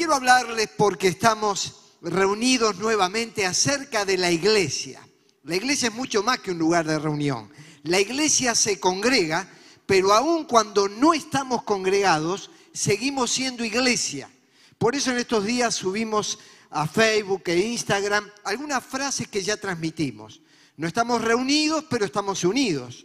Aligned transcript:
quiero 0.00 0.14
hablarles 0.14 0.70
porque 0.78 1.08
estamos 1.08 1.74
reunidos 2.00 2.76
nuevamente 2.78 3.44
acerca 3.44 4.06
de 4.06 4.16
la 4.16 4.30
iglesia. 4.30 5.06
La 5.42 5.56
iglesia 5.56 5.88
es 5.90 5.94
mucho 5.94 6.22
más 6.22 6.38
que 6.38 6.52
un 6.52 6.58
lugar 6.58 6.86
de 6.86 6.98
reunión. 6.98 7.52
La 7.82 8.00
iglesia 8.00 8.54
se 8.54 8.80
congrega, 8.80 9.46
pero 9.84 10.14
aun 10.14 10.44
cuando 10.44 10.88
no 10.88 11.12
estamos 11.12 11.64
congregados, 11.64 12.50
seguimos 12.72 13.30
siendo 13.30 13.62
iglesia. 13.62 14.30
Por 14.78 14.96
eso 14.96 15.10
en 15.10 15.18
estos 15.18 15.44
días 15.44 15.74
subimos 15.74 16.38
a 16.70 16.88
Facebook 16.88 17.42
e 17.44 17.58
Instagram 17.58 18.26
algunas 18.44 18.82
frases 18.82 19.28
que 19.28 19.42
ya 19.42 19.58
transmitimos. 19.58 20.40
No 20.78 20.88
estamos 20.88 21.20
reunidos, 21.20 21.84
pero 21.90 22.06
estamos 22.06 22.42
unidos. 22.42 23.04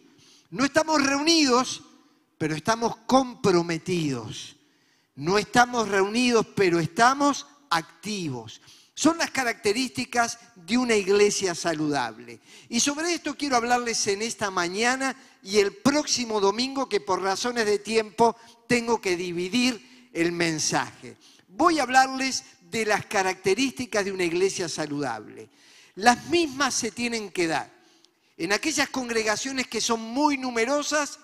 No 0.49 0.63
estamos 0.63 1.03
reunidos, 1.03 1.83
pero 2.37 2.55
estamos 2.55 2.95
comprometidos. 3.05 4.54
No 5.15 5.37
estamos 5.37 5.87
reunidos, 5.87 6.45
pero 6.55 6.79
estamos 6.79 7.47
activos. 7.69 8.61
Son 8.93 9.17
las 9.17 9.31
características 9.31 10.39
de 10.55 10.77
una 10.77 10.95
iglesia 10.95 11.53
saludable. 11.53 12.39
Y 12.69 12.79
sobre 12.79 13.13
esto 13.13 13.35
quiero 13.35 13.57
hablarles 13.57 14.07
en 14.07 14.21
esta 14.21 14.49
mañana 14.51 15.15
y 15.43 15.59
el 15.59 15.73
próximo 15.73 16.39
domingo, 16.39 16.87
que 16.87 17.01
por 17.01 17.21
razones 17.21 17.65
de 17.65 17.79
tiempo 17.79 18.35
tengo 18.67 19.01
que 19.01 19.17
dividir 19.17 20.09
el 20.13 20.31
mensaje. 20.31 21.17
Voy 21.49 21.79
a 21.79 21.83
hablarles 21.83 22.43
de 22.61 22.85
las 22.85 23.05
características 23.05 24.05
de 24.05 24.11
una 24.11 24.23
iglesia 24.23 24.67
saludable. 24.67 25.49
Las 25.95 26.27
mismas 26.27 26.73
se 26.73 26.91
tienen 26.91 27.31
que 27.31 27.47
dar 27.47 27.71
en 28.37 28.51
aquellas 28.51 28.89
congregaciones 28.89 29.67
que 29.67 29.79
son 29.79 30.01
muy 30.01 30.37
numerosas 30.37 31.19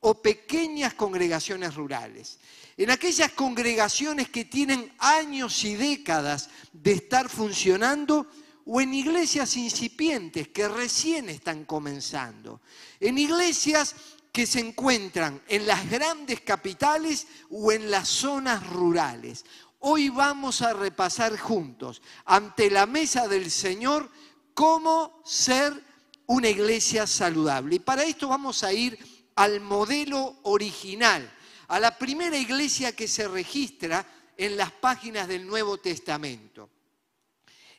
o 0.00 0.20
pequeñas 0.20 0.94
congregaciones 0.94 1.74
rurales, 1.74 2.38
en 2.76 2.90
aquellas 2.90 3.32
congregaciones 3.32 4.28
que 4.28 4.44
tienen 4.44 4.92
años 4.98 5.64
y 5.64 5.74
décadas 5.74 6.50
de 6.72 6.92
estar 6.92 7.28
funcionando 7.28 8.26
o 8.64 8.80
en 8.80 8.94
iglesias 8.94 9.56
incipientes 9.56 10.48
que 10.48 10.68
recién 10.68 11.28
están 11.28 11.64
comenzando, 11.64 12.60
en 13.00 13.18
iglesias 13.18 13.94
que 14.32 14.46
se 14.46 14.60
encuentran 14.60 15.42
en 15.48 15.66
las 15.66 15.88
grandes 15.90 16.40
capitales 16.40 17.26
o 17.50 17.70
en 17.70 17.90
las 17.90 18.08
zonas 18.08 18.66
rurales. 18.68 19.44
Hoy 19.80 20.08
vamos 20.08 20.62
a 20.62 20.72
repasar 20.72 21.36
juntos 21.38 22.00
ante 22.24 22.70
la 22.70 22.86
mesa 22.86 23.28
del 23.28 23.50
Señor 23.50 24.08
cómo 24.54 25.20
ser 25.24 25.72
una 26.26 26.48
iglesia 26.48 27.06
saludable. 27.06 27.76
Y 27.76 27.80
para 27.80 28.04
esto 28.04 28.28
vamos 28.28 28.62
a 28.62 28.72
ir 28.72 28.98
al 29.34 29.60
modelo 29.60 30.38
original, 30.44 31.30
a 31.72 31.80
la 31.80 31.96
primera 31.96 32.36
iglesia 32.36 32.94
que 32.94 33.08
se 33.08 33.26
registra 33.26 34.06
en 34.36 34.58
las 34.58 34.70
páginas 34.72 35.26
del 35.26 35.46
Nuevo 35.46 35.78
Testamento. 35.78 36.68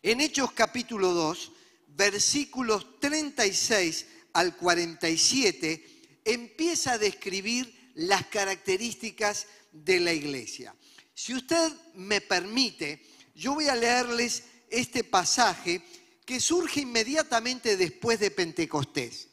En 0.01 0.19
Hechos 0.19 0.51
capítulo 0.53 1.13
2, 1.13 1.51
versículos 1.89 2.99
36 2.99 4.07
al 4.33 4.57
47, 4.57 6.21
empieza 6.25 6.93
a 6.93 6.97
describir 6.97 7.91
las 7.93 8.25
características 8.25 9.45
de 9.71 9.99
la 9.99 10.11
iglesia. 10.11 10.75
Si 11.13 11.35
usted 11.35 11.71
me 11.93 12.19
permite, 12.19 13.05
yo 13.35 13.53
voy 13.53 13.67
a 13.67 13.75
leerles 13.75 14.45
este 14.71 15.03
pasaje 15.03 15.83
que 16.25 16.39
surge 16.39 16.81
inmediatamente 16.81 17.77
después 17.77 18.19
de 18.19 18.31
Pentecostés. 18.31 19.27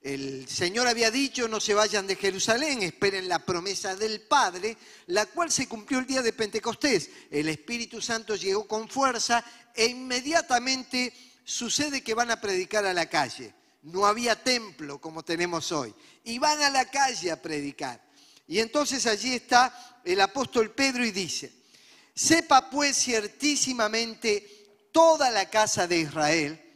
El 0.00 0.48
Señor 0.48 0.88
había 0.88 1.10
dicho, 1.10 1.46
no 1.46 1.60
se 1.60 1.74
vayan 1.74 2.06
de 2.06 2.16
Jerusalén, 2.16 2.82
esperen 2.82 3.28
la 3.28 3.44
promesa 3.44 3.94
del 3.94 4.22
Padre, 4.22 4.76
la 5.08 5.26
cual 5.26 5.52
se 5.52 5.68
cumplió 5.68 5.98
el 5.98 6.06
día 6.06 6.22
de 6.22 6.32
Pentecostés. 6.32 7.10
El 7.30 7.50
Espíritu 7.50 8.00
Santo 8.00 8.34
llegó 8.34 8.66
con 8.66 8.88
fuerza 8.88 9.44
e 9.74 9.86
inmediatamente 9.86 11.12
sucede 11.44 12.02
que 12.02 12.14
van 12.14 12.30
a 12.30 12.40
predicar 12.40 12.86
a 12.86 12.94
la 12.94 13.10
calle. 13.10 13.52
No 13.82 14.06
había 14.06 14.42
templo 14.42 14.98
como 15.00 15.22
tenemos 15.22 15.70
hoy. 15.70 15.94
Y 16.24 16.38
van 16.38 16.62
a 16.62 16.70
la 16.70 16.86
calle 16.86 17.30
a 17.30 17.40
predicar. 17.40 18.00
Y 18.46 18.58
entonces 18.58 19.06
allí 19.06 19.34
está 19.34 20.00
el 20.04 20.20
apóstol 20.22 20.70
Pedro 20.72 21.04
y 21.04 21.10
dice, 21.10 21.52
sepa 22.14 22.70
pues 22.70 22.96
ciertísimamente 22.96 24.88
toda 24.92 25.30
la 25.30 25.50
casa 25.50 25.86
de 25.86 25.98
Israel, 25.98 26.69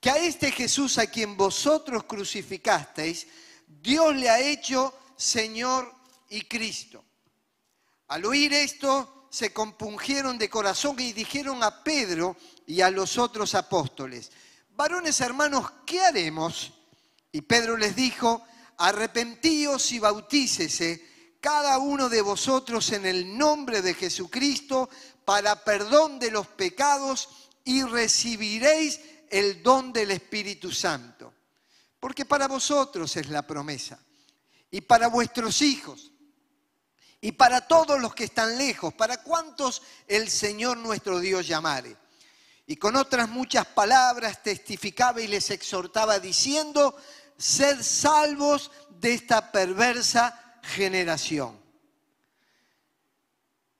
que 0.00 0.10
a 0.10 0.16
este 0.16 0.52
Jesús 0.52 0.98
a 0.98 1.06
quien 1.06 1.36
vosotros 1.36 2.04
crucificasteis, 2.04 3.26
Dios 3.66 4.14
le 4.14 4.28
ha 4.28 4.40
hecho 4.40 4.94
Señor 5.16 5.92
y 6.28 6.42
Cristo. 6.42 7.04
Al 8.08 8.24
oír 8.24 8.52
esto, 8.52 9.28
se 9.30 9.52
compungieron 9.52 10.38
de 10.38 10.48
corazón 10.48 10.98
y 10.98 11.12
dijeron 11.12 11.62
a 11.62 11.82
Pedro 11.82 12.36
y 12.66 12.80
a 12.80 12.90
los 12.90 13.18
otros 13.18 13.54
apóstoles, 13.54 14.30
varones 14.70 15.20
hermanos, 15.20 15.70
¿qué 15.84 16.00
haremos? 16.00 16.72
Y 17.32 17.42
Pedro 17.42 17.76
les 17.76 17.96
dijo, 17.96 18.44
arrepentíos 18.78 19.92
y 19.92 19.98
bautícese 19.98 21.36
cada 21.40 21.78
uno 21.78 22.08
de 22.08 22.22
vosotros 22.22 22.92
en 22.92 23.06
el 23.06 23.36
nombre 23.36 23.82
de 23.82 23.94
Jesucristo 23.94 24.88
para 25.24 25.64
perdón 25.64 26.18
de 26.18 26.30
los 26.30 26.46
pecados 26.46 27.28
y 27.64 27.82
recibiréis 27.82 29.00
el 29.30 29.62
don 29.62 29.92
del 29.92 30.10
Espíritu 30.10 30.70
Santo. 30.70 31.32
Porque 31.98 32.24
para 32.24 32.48
vosotros 32.48 33.16
es 33.16 33.28
la 33.28 33.46
promesa. 33.46 33.98
Y 34.70 34.80
para 34.80 35.08
vuestros 35.08 35.62
hijos. 35.62 36.12
Y 37.20 37.32
para 37.32 37.66
todos 37.66 38.00
los 38.00 38.14
que 38.14 38.24
están 38.24 38.56
lejos. 38.56 38.94
Para 38.94 39.22
cuantos 39.22 39.82
el 40.06 40.28
Señor 40.28 40.76
nuestro 40.76 41.20
Dios 41.20 41.46
llamare. 41.46 41.96
Y 42.66 42.76
con 42.76 42.96
otras 42.96 43.28
muchas 43.28 43.66
palabras 43.66 44.42
testificaba 44.42 45.20
y 45.20 45.28
les 45.28 45.50
exhortaba 45.50 46.18
diciendo, 46.18 46.96
sed 47.38 47.80
salvos 47.82 48.72
de 48.90 49.14
esta 49.14 49.52
perversa 49.52 50.58
generación. 50.62 51.60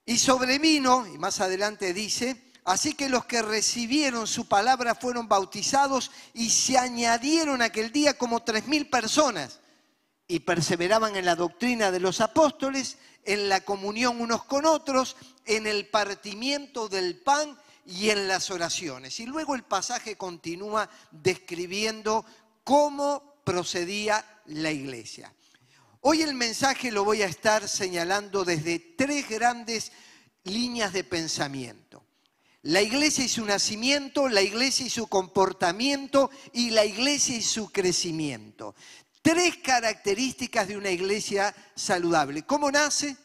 Y 0.04 0.18
sobrevino, 0.18 1.04
y 1.06 1.18
más 1.18 1.40
adelante 1.40 1.92
dice, 1.92 2.45
Así 2.66 2.94
que 2.94 3.08
los 3.08 3.24
que 3.26 3.42
recibieron 3.42 4.26
su 4.26 4.48
palabra 4.48 4.96
fueron 4.96 5.28
bautizados 5.28 6.10
y 6.34 6.50
se 6.50 6.76
añadieron 6.76 7.62
aquel 7.62 7.92
día 7.92 8.18
como 8.18 8.42
tres 8.42 8.66
mil 8.66 8.90
personas 8.90 9.60
y 10.26 10.40
perseveraban 10.40 11.14
en 11.14 11.26
la 11.26 11.36
doctrina 11.36 11.92
de 11.92 12.00
los 12.00 12.20
apóstoles, 12.20 12.98
en 13.22 13.48
la 13.48 13.60
comunión 13.60 14.20
unos 14.20 14.42
con 14.46 14.66
otros, 14.66 15.14
en 15.44 15.68
el 15.68 15.86
partimiento 15.86 16.88
del 16.88 17.20
pan 17.20 17.56
y 17.84 18.10
en 18.10 18.26
las 18.26 18.50
oraciones. 18.50 19.20
Y 19.20 19.26
luego 19.26 19.54
el 19.54 19.62
pasaje 19.62 20.16
continúa 20.16 20.90
describiendo 21.12 22.26
cómo 22.64 23.36
procedía 23.44 24.42
la 24.46 24.72
iglesia. 24.72 25.32
Hoy 26.00 26.22
el 26.22 26.34
mensaje 26.34 26.90
lo 26.90 27.04
voy 27.04 27.22
a 27.22 27.26
estar 27.26 27.68
señalando 27.68 28.44
desde 28.44 28.80
tres 28.80 29.28
grandes 29.28 29.92
líneas 30.42 30.92
de 30.92 31.04
pensamiento 31.04 31.85
la 32.66 32.82
iglesia 32.82 33.24
y 33.24 33.28
su 33.28 33.44
nacimiento, 33.44 34.28
la 34.28 34.42
iglesia 34.42 34.86
y 34.86 34.90
su 34.90 35.06
comportamiento 35.06 36.30
y 36.52 36.70
la 36.70 36.84
iglesia 36.84 37.36
y 37.36 37.42
su 37.42 37.70
crecimiento. 37.70 38.74
Tres 39.22 39.58
características 39.58 40.66
de 40.66 40.76
una 40.76 40.90
iglesia 40.90 41.54
saludable. 41.76 42.42
¿Cómo 42.42 42.70
nace? 42.70 43.16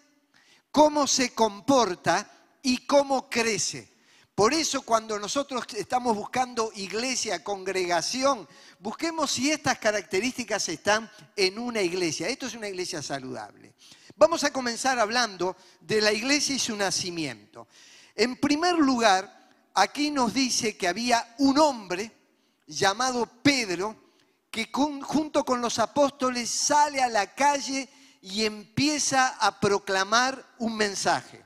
¿Cómo 0.72 1.08
se 1.08 1.34
comporta? 1.34 2.30
¿Y 2.62 2.86
cómo 2.86 3.30
crece? 3.30 3.90
Por 4.36 4.54
eso 4.54 4.84
cuando 4.84 5.18
nosotros 5.18 5.66
estamos 5.76 6.16
buscando 6.16 6.72
iglesia, 6.76 7.44
congregación, 7.44 8.48
busquemos 8.78 9.32
si 9.32 9.52
estas 9.52 9.80
características 9.80 10.70
están 10.70 11.10
en 11.36 11.58
una 11.58 11.82
iglesia. 11.82 12.28
Esto 12.28 12.46
es 12.46 12.54
una 12.54 12.70
iglesia 12.70 13.02
saludable. 13.02 13.74
Vamos 14.16 14.44
a 14.44 14.54
comenzar 14.54 15.00
hablando 15.00 15.58
de 15.80 16.00
la 16.00 16.14
iglesia 16.14 16.56
y 16.56 16.60
su 16.60 16.76
nacimiento. 16.76 17.68
En 18.16 18.36
primer 18.38 18.76
lugar, 18.76 19.50
aquí 19.74 20.12
nos 20.12 20.34
dice 20.34 20.78
que 20.78 20.88
había 20.88 21.36
un 21.40 21.58
hombre 21.60 22.12
llamado 22.68 23.26
Pedro 23.26 23.96
que 24.50 24.70
junto 24.72 25.46
con 25.46 25.62
los 25.62 25.80
apóstoles 25.80 26.50
sale 26.50 27.02
a 27.02 27.08
la 27.08 27.34
calle 27.34 27.88
y 28.22 28.46
empieza 28.46 29.30
a 29.40 29.60
proclamar 29.60 30.46
un 30.60 30.76
mensaje. 30.76 31.44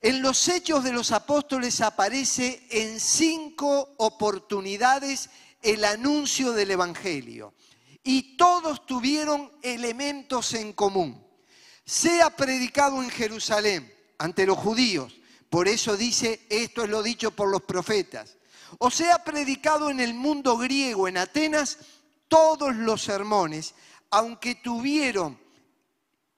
En 0.00 0.22
los 0.22 0.46
hechos 0.48 0.84
de 0.84 0.92
los 0.92 1.10
apóstoles 1.10 1.80
aparece 1.80 2.66
en 2.70 3.00
cinco 3.00 3.94
oportunidades 3.96 5.30
el 5.62 5.84
anuncio 5.84 6.52
del 6.52 6.70
Evangelio 6.70 7.54
y 8.04 8.36
todos 8.36 8.86
tuvieron 8.86 9.50
elementos 9.62 10.54
en 10.54 10.72
común. 10.72 11.26
Sea 11.84 12.30
predicado 12.36 13.02
en 13.02 13.10
Jerusalén 13.10 13.92
ante 14.18 14.46
los 14.46 14.58
judíos, 14.58 15.16
por 15.50 15.68
eso 15.68 15.96
dice, 15.96 16.46
esto 16.50 16.84
es 16.84 16.90
lo 16.90 17.02
dicho 17.02 17.30
por 17.30 17.48
los 17.48 17.62
profetas. 17.62 18.36
O 18.78 18.90
sea, 18.90 19.24
predicado 19.24 19.90
en 19.90 20.00
el 20.00 20.14
mundo 20.14 20.58
griego, 20.58 21.08
en 21.08 21.16
Atenas, 21.16 21.78
todos 22.28 22.76
los 22.76 23.02
sermones, 23.02 23.74
aunque 24.10 24.56
tuvieron 24.56 25.38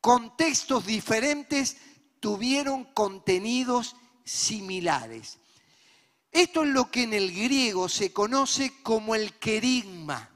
contextos 0.01 0.87
diferentes, 0.87 1.77
tuvieron 2.21 2.85
contenidos 2.85 3.97
similares. 4.25 5.39
Esto 6.31 6.63
es 6.63 6.69
lo 6.69 6.91
que 6.91 7.03
en 7.03 7.15
el 7.15 7.33
griego 7.33 7.89
se 7.89 8.13
conoce 8.13 8.75
como 8.83 9.17
el 9.17 9.35
querigma. 9.35 10.31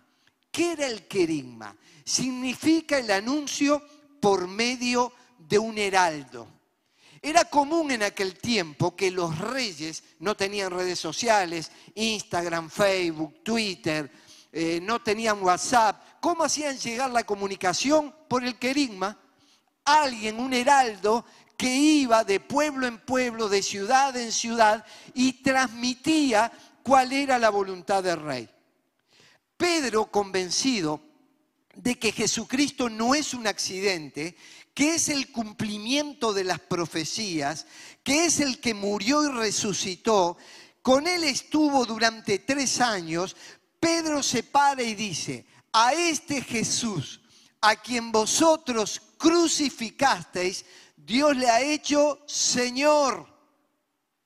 ¿Qué 0.50 0.72
era 0.72 0.86
el 0.86 1.06
querigma? 1.06 1.76
Significa 2.04 2.98
el 2.98 3.10
anuncio 3.12 3.80
por 4.20 4.48
medio 4.48 5.12
de 5.38 5.58
un 5.58 5.78
heraldo. 5.78 6.48
Era 7.26 7.46
común 7.46 7.90
en 7.90 8.02
aquel 8.02 8.36
tiempo 8.36 8.94
que 8.94 9.10
los 9.10 9.38
reyes 9.38 10.04
no 10.18 10.36
tenían 10.36 10.70
redes 10.70 10.98
sociales, 10.98 11.72
Instagram, 11.94 12.68
Facebook, 12.68 13.42
Twitter, 13.42 14.12
eh, 14.52 14.78
no 14.82 15.00
tenían 15.00 15.42
WhatsApp. 15.42 16.20
¿Cómo 16.20 16.44
hacían 16.44 16.76
llegar 16.76 17.10
la 17.10 17.24
comunicación? 17.24 18.14
Por 18.28 18.44
el 18.44 18.58
querigma. 18.58 19.18
Alguien, 19.86 20.38
un 20.38 20.52
heraldo, 20.52 21.24
que 21.56 21.74
iba 21.74 22.24
de 22.24 22.40
pueblo 22.40 22.86
en 22.86 22.98
pueblo, 22.98 23.48
de 23.48 23.62
ciudad 23.62 24.14
en 24.18 24.30
ciudad, 24.30 24.84
y 25.14 25.32
transmitía 25.42 26.52
cuál 26.82 27.14
era 27.14 27.38
la 27.38 27.48
voluntad 27.48 28.02
del 28.02 28.20
rey. 28.20 28.50
Pedro, 29.56 30.10
convencido 30.10 31.00
de 31.74 31.98
que 31.98 32.12
Jesucristo 32.12 32.90
no 32.90 33.14
es 33.14 33.32
un 33.32 33.46
accidente, 33.46 34.36
que 34.74 34.96
es 34.96 35.08
el 35.08 35.30
cumplimiento 35.30 36.32
de 36.32 36.44
las 36.44 36.58
profecías, 36.58 37.66
que 38.02 38.26
es 38.26 38.40
el 38.40 38.60
que 38.60 38.74
murió 38.74 39.24
y 39.24 39.28
resucitó, 39.28 40.36
con 40.82 41.06
él 41.06 41.24
estuvo 41.24 41.86
durante 41.86 42.40
tres 42.40 42.80
años, 42.80 43.36
Pedro 43.80 44.22
se 44.22 44.42
para 44.42 44.82
y 44.82 44.94
dice, 44.94 45.46
a 45.72 45.92
este 45.94 46.42
Jesús, 46.42 47.20
a 47.60 47.76
quien 47.76 48.12
vosotros 48.12 49.00
crucificasteis, 49.16 50.64
Dios 50.96 51.36
le 51.36 51.48
ha 51.48 51.60
hecho 51.60 52.22
Señor 52.26 53.26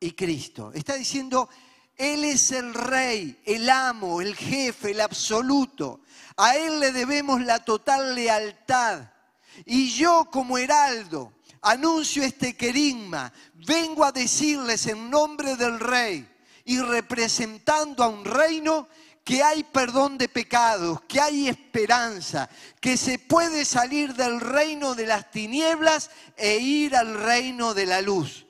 y 0.00 0.12
Cristo. 0.12 0.72
Está 0.72 0.94
diciendo, 0.94 1.48
Él 1.96 2.24
es 2.24 2.52
el 2.52 2.72
rey, 2.72 3.40
el 3.44 3.68
amo, 3.68 4.20
el 4.20 4.34
jefe, 4.34 4.92
el 4.92 5.00
absoluto. 5.00 6.00
A 6.36 6.56
Él 6.56 6.80
le 6.80 6.92
debemos 6.92 7.40
la 7.42 7.64
total 7.64 8.14
lealtad. 8.14 9.10
Y 9.64 9.90
yo 9.90 10.28
como 10.30 10.58
heraldo 10.58 11.32
anuncio 11.62 12.22
este 12.22 12.56
querigma, 12.56 13.32
vengo 13.54 14.04
a 14.04 14.12
decirles 14.12 14.86
en 14.86 15.10
nombre 15.10 15.56
del 15.56 15.80
rey 15.80 16.28
y 16.64 16.78
representando 16.80 18.04
a 18.04 18.08
un 18.08 18.24
reino 18.24 18.88
que 19.24 19.42
hay 19.42 19.62
perdón 19.62 20.16
de 20.16 20.28
pecados, 20.28 21.02
que 21.02 21.20
hay 21.20 21.48
esperanza, 21.48 22.48
que 22.80 22.96
se 22.96 23.18
puede 23.18 23.66
salir 23.66 24.14
del 24.14 24.40
reino 24.40 24.94
de 24.94 25.06
las 25.06 25.30
tinieblas 25.30 26.10
e 26.36 26.56
ir 26.56 26.96
al 26.96 27.12
reino 27.12 27.74
de 27.74 27.84
la 27.84 28.00
luz. 28.00 28.46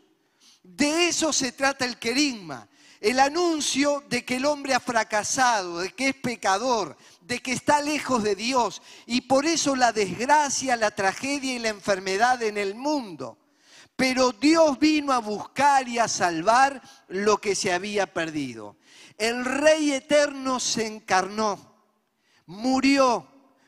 De 0.62 1.08
eso 1.08 1.32
se 1.32 1.50
trata 1.50 1.84
el 1.84 1.98
querigma, 1.98 2.68
el 3.00 3.18
anuncio 3.18 4.04
de 4.08 4.24
que 4.24 4.36
el 4.36 4.44
hombre 4.44 4.74
ha 4.74 4.80
fracasado, 4.80 5.80
de 5.80 5.90
que 5.90 6.10
es 6.10 6.14
pecador, 6.14 6.96
de 7.28 7.38
que 7.38 7.52
está 7.52 7.80
lejos 7.80 8.24
de 8.24 8.34
Dios 8.34 8.82
y 9.06 9.20
por 9.20 9.46
eso 9.46 9.76
la 9.76 9.92
desgracia, 9.92 10.76
la 10.76 10.90
tragedia 10.90 11.54
y 11.54 11.60
la 11.60 11.68
enfermedad 11.68 12.42
en 12.42 12.58
el 12.58 12.74
mundo. 12.74 13.38
Pero 13.94 14.32
Dios 14.32 14.78
vino 14.80 15.12
a 15.12 15.18
buscar 15.18 15.88
y 15.88 15.98
a 15.98 16.08
salvar 16.08 16.82
lo 17.08 17.38
que 17.38 17.54
se 17.54 17.72
había 17.72 18.12
perdido 18.12 18.76
el 19.18 19.44
Rey 19.44 19.92
eterno 19.92 20.60
se 20.60 20.86
encarnó, 20.86 21.58
murió, 22.46 23.26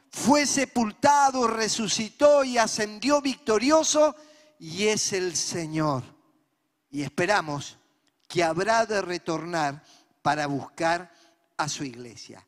fue 0.08 0.46
sepultado, 0.46 1.48
resucitó 1.48 2.44
y 2.44 2.56
ascendió 2.56 3.20
victorioso 3.20 4.14
y 4.60 4.86
es 4.86 5.12
el 5.12 5.36
Señor. 5.36 6.04
Y 6.88 7.02
esperamos 7.02 7.78
que 8.28 8.44
habrá 8.44 8.86
de 8.86 9.02
retornar 9.02 9.82
para 10.22 10.46
buscar 10.46 11.12
a 11.56 11.68
su 11.68 11.82
iglesia. 11.82 12.46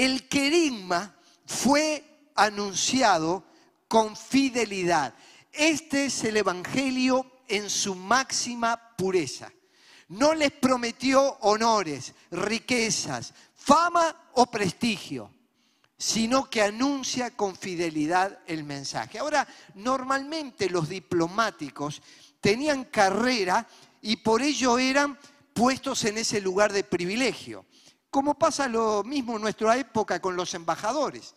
El 0.00 0.28
querigma 0.28 1.14
fue 1.46 2.04
anunciado 2.34 3.44
con 3.88 4.16
fidelidad. 4.16 5.14
Este 5.52 6.06
es 6.06 6.24
el 6.24 6.36
Evangelio 6.36 7.26
en 7.48 7.68
su 7.68 7.94
máxima 7.94 8.96
pureza 8.96 9.50
no 10.10 10.34
les 10.34 10.50
prometió 10.50 11.22
honores, 11.40 12.14
riquezas, 12.32 13.32
fama 13.54 14.30
o 14.34 14.46
prestigio, 14.46 15.30
sino 15.96 16.50
que 16.50 16.62
anuncia 16.62 17.30
con 17.36 17.56
fidelidad 17.56 18.40
el 18.46 18.64
mensaje. 18.64 19.18
Ahora, 19.18 19.46
normalmente 19.74 20.68
los 20.68 20.88
diplomáticos 20.88 22.02
tenían 22.40 22.86
carrera 22.86 23.68
y 24.02 24.16
por 24.16 24.42
ello 24.42 24.78
eran 24.78 25.16
puestos 25.52 26.04
en 26.04 26.18
ese 26.18 26.40
lugar 26.40 26.72
de 26.72 26.82
privilegio, 26.82 27.64
como 28.10 28.38
pasa 28.38 28.68
lo 28.68 29.04
mismo 29.04 29.36
en 29.36 29.42
nuestra 29.42 29.76
época 29.76 30.20
con 30.20 30.36
los 30.36 30.52
embajadores. 30.54 31.34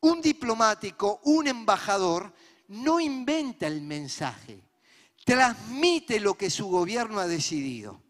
Un 0.00 0.20
diplomático, 0.20 1.20
un 1.24 1.48
embajador, 1.48 2.32
no 2.68 3.00
inventa 3.00 3.66
el 3.66 3.80
mensaje, 3.80 4.60
transmite 5.24 6.20
lo 6.20 6.34
que 6.34 6.50
su 6.50 6.68
gobierno 6.68 7.20
ha 7.20 7.26
decidido. 7.26 8.02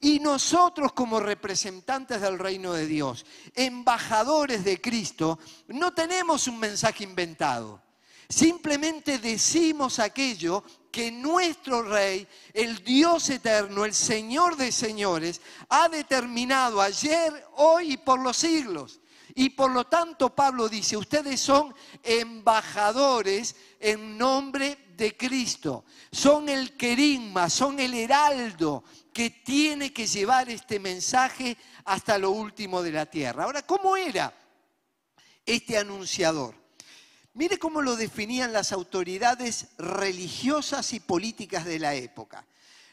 Y 0.00 0.20
nosotros 0.20 0.92
como 0.92 1.18
representantes 1.18 2.20
del 2.20 2.38
reino 2.38 2.72
de 2.72 2.86
Dios, 2.86 3.26
embajadores 3.54 4.64
de 4.64 4.80
Cristo, 4.80 5.38
no 5.66 5.92
tenemos 5.92 6.46
un 6.46 6.58
mensaje 6.60 7.02
inventado. 7.04 7.82
Simplemente 8.28 9.18
decimos 9.18 9.98
aquello 9.98 10.62
que 10.90 11.10
nuestro 11.10 11.82
Rey, 11.82 12.28
el 12.52 12.84
Dios 12.84 13.30
eterno, 13.30 13.86
el 13.86 13.94
Señor 13.94 14.56
de 14.56 14.70
señores, 14.70 15.40
ha 15.70 15.88
determinado 15.88 16.82
ayer, 16.82 17.46
hoy 17.56 17.92
y 17.92 17.96
por 17.96 18.20
los 18.20 18.36
siglos. 18.36 19.00
Y 19.34 19.50
por 19.50 19.70
lo 19.70 19.86
tanto 19.86 20.34
Pablo 20.34 20.68
dice, 20.68 20.96
ustedes 20.96 21.40
son 21.40 21.74
embajadores 22.02 23.56
en 23.80 24.18
nombre 24.18 24.76
de 24.96 25.16
Cristo. 25.16 25.84
Son 26.12 26.48
el 26.50 26.76
querigma, 26.76 27.48
son 27.48 27.80
el 27.80 27.94
heraldo 27.94 28.84
que 29.12 29.30
tiene 29.30 29.92
que 29.92 30.06
llevar 30.06 30.50
este 30.50 30.78
mensaje 30.78 31.56
hasta 31.84 32.18
lo 32.18 32.32
último 32.32 32.82
de 32.82 32.92
la 32.92 33.06
tierra. 33.06 33.44
Ahora, 33.44 33.62
¿cómo 33.62 33.96
era 33.96 34.34
este 35.46 35.78
anunciador? 35.78 36.67
Mire 37.38 37.56
cómo 37.56 37.82
lo 37.82 37.94
definían 37.94 38.52
las 38.52 38.72
autoridades 38.72 39.68
religiosas 39.78 40.92
y 40.92 40.98
políticas 40.98 41.64
de 41.64 41.78
la 41.78 41.94
época. 41.94 42.44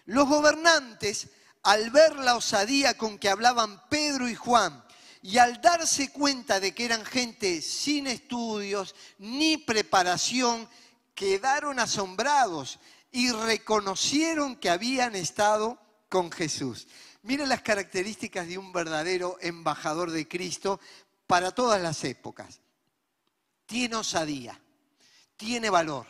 Los 0.05 0.29
gobernantes, 0.29 1.29
al 1.63 1.89
ver 1.89 2.15
la 2.17 2.35
osadía 2.35 2.95
con 2.95 3.17
que 3.17 3.27
hablaban 3.27 3.81
Pedro 3.89 4.29
y 4.29 4.35
Juan, 4.35 4.85
y 5.23 5.39
al 5.39 5.61
darse 5.61 6.11
cuenta 6.11 6.59
de 6.59 6.75
que 6.75 6.85
eran 6.85 7.03
gente 7.03 7.59
sin 7.63 8.05
estudios 8.05 8.93
ni 9.17 9.57
preparación, 9.57 10.69
quedaron 11.15 11.79
asombrados 11.79 12.77
y 13.11 13.31
reconocieron 13.31 14.57
que 14.57 14.69
habían 14.69 15.15
estado 15.15 15.79
con 16.07 16.31
Jesús. 16.31 16.87
Miren 17.23 17.49
las 17.49 17.63
características 17.63 18.47
de 18.47 18.59
un 18.59 18.71
verdadero 18.71 19.39
embajador 19.41 20.11
de 20.11 20.27
Cristo 20.27 20.79
para 21.25 21.49
todas 21.49 21.81
las 21.81 22.03
épocas. 22.03 22.59
Tiene 23.65 23.95
osadía, 23.95 24.59
tiene 25.37 25.69
valor. 25.69 26.07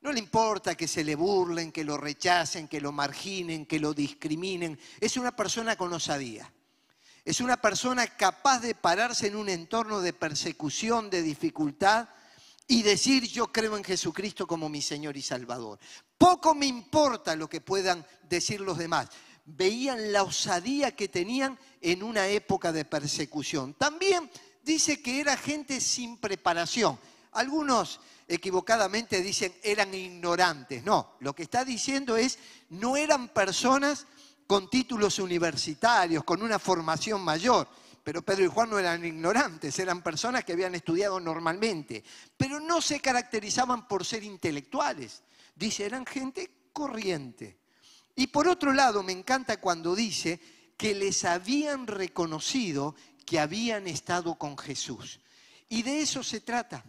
No 0.00 0.12
le 0.12 0.18
importa 0.18 0.74
que 0.74 0.88
se 0.88 1.04
le 1.04 1.14
burlen, 1.14 1.72
que 1.72 1.84
lo 1.84 1.98
rechacen, 1.98 2.68
que 2.68 2.80
lo 2.80 2.90
marginen, 2.90 3.66
que 3.66 3.78
lo 3.78 3.92
discriminen. 3.92 4.78
Es 4.98 5.16
una 5.16 5.36
persona 5.36 5.76
con 5.76 5.92
osadía. 5.92 6.50
Es 7.24 7.40
una 7.40 7.60
persona 7.60 8.06
capaz 8.06 8.60
de 8.60 8.74
pararse 8.74 9.26
en 9.26 9.36
un 9.36 9.50
entorno 9.50 10.00
de 10.00 10.14
persecución, 10.14 11.10
de 11.10 11.22
dificultad 11.22 12.08
y 12.66 12.82
decir 12.82 13.24
yo 13.24 13.48
creo 13.48 13.76
en 13.76 13.84
Jesucristo 13.84 14.46
como 14.46 14.68
mi 14.68 14.80
Señor 14.80 15.16
y 15.16 15.22
Salvador. 15.22 15.78
Poco 16.16 16.54
me 16.54 16.66
importa 16.66 17.36
lo 17.36 17.48
que 17.48 17.60
puedan 17.60 18.06
decir 18.28 18.60
los 18.60 18.78
demás. 18.78 19.08
Veían 19.44 20.12
la 20.12 20.22
osadía 20.22 20.94
que 20.94 21.08
tenían 21.08 21.58
en 21.80 22.02
una 22.02 22.28
época 22.28 22.72
de 22.72 22.84
persecución. 22.84 23.74
También 23.74 24.30
dice 24.72 25.02
que 25.02 25.20
era 25.20 25.36
gente 25.36 25.80
sin 25.80 26.16
preparación. 26.18 26.98
Algunos 27.32 28.00
equivocadamente 28.28 29.20
dicen 29.20 29.52
eran 29.62 29.92
ignorantes. 29.94 30.84
No, 30.84 31.16
lo 31.20 31.34
que 31.34 31.42
está 31.42 31.64
diciendo 31.64 32.16
es 32.16 32.38
no 32.68 32.96
eran 32.96 33.28
personas 33.28 34.06
con 34.46 34.70
títulos 34.70 35.18
universitarios, 35.18 36.24
con 36.24 36.42
una 36.42 36.58
formación 36.58 37.20
mayor 37.22 37.68
pero 38.02 38.22
Pedro 38.22 38.44
y 38.44 38.48
Juan 38.48 38.70
no 38.70 38.78
eran 38.78 39.04
ignorantes, 39.04 39.78
eran 39.78 40.02
personas 40.02 40.44
que 40.44 40.54
habían 40.54 40.74
estudiado 40.74 41.20
normalmente, 41.20 42.02
pero 42.36 42.58
no 42.58 42.80
se 42.80 42.98
caracterizaban 42.98 43.86
por 43.86 44.04
ser 44.06 44.24
intelectuales. 44.24 45.22
Dice, 45.54 45.84
eran 45.84 46.06
gente 46.06 46.50
corriente. 46.72 47.58
Y 48.16 48.28
por 48.28 48.48
otro 48.48 48.72
lado, 48.72 49.02
me 49.02 49.12
encanta 49.12 49.60
cuando 49.60 49.94
dice 49.94 50.40
que 50.76 50.94
les 50.94 51.26
habían 51.26 51.86
reconocido 51.86 52.94
que 53.30 53.38
habían 53.38 53.86
estado 53.86 54.34
con 54.34 54.58
Jesús. 54.58 55.20
Y 55.68 55.84
de 55.84 56.02
eso 56.02 56.20
se 56.24 56.40
trata. 56.40 56.84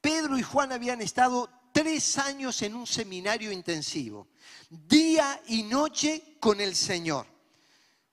Pedro 0.00 0.38
y 0.38 0.42
Juan 0.42 0.72
habían 0.72 1.02
estado 1.02 1.50
tres 1.74 2.16
años 2.16 2.62
en 2.62 2.74
un 2.74 2.86
seminario 2.86 3.52
intensivo, 3.52 4.28
día 4.70 5.42
y 5.48 5.64
noche 5.64 6.38
con 6.40 6.58
el 6.62 6.74
Señor. 6.74 7.26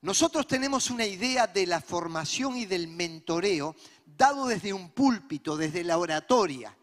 Nosotros 0.02 0.48
tenemos 0.48 0.90
una 0.90 1.06
idea 1.06 1.48
de 1.48 1.66
la 1.66 1.80
formación 1.80 2.58
y 2.58 2.66
del 2.66 2.90
mentoreo 2.90 3.78
dado 4.06 4.48
desde 4.48 4.74
un 4.74 4.90
púlpito, 4.90 5.56
desde 5.56 5.86
la 5.86 6.00
oratoria. 6.00 6.76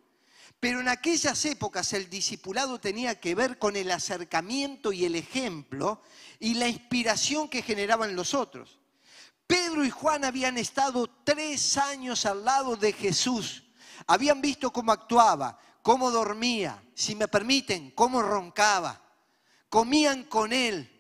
Pero 0.59 0.81
en 0.81 0.89
aquellas 0.89 1.45
épocas 1.45 1.93
el 1.93 2.09
discipulado 2.09 2.81
tenía 2.81 3.21
que 3.21 3.35
ver 3.35 3.59
con 3.59 3.77
el 3.77 3.91
acercamiento 3.91 4.91
y 4.91 5.05
el 5.05 5.17
ejemplo 5.17 6.01
y 6.41 6.55
la 6.55 6.67
inspiración 6.67 7.51
que 7.51 7.61
generaban 7.61 8.17
los 8.17 8.33
otros. 8.33 8.79
Pedro 9.47 9.85
y 9.85 9.91
Juan 9.91 10.25
habían 10.25 10.57
estado 10.59 11.09
tres 11.23 11.77
años 11.77 12.25
al 12.25 12.45
lado 12.45 12.77
de 12.77 12.93
Jesús. 12.93 13.65
Habían 14.07 14.41
visto 14.41 14.73
cómo 14.73 14.93
actuaba, 14.93 15.59
cómo 15.83 16.11
dormía, 16.11 16.83
si 16.95 17.15
me 17.15 17.29
permiten, 17.29 17.91
cómo 17.91 18.23
roncaba. 18.23 19.01
Comían 19.69 20.25
con 20.25 20.53
él, 20.53 20.91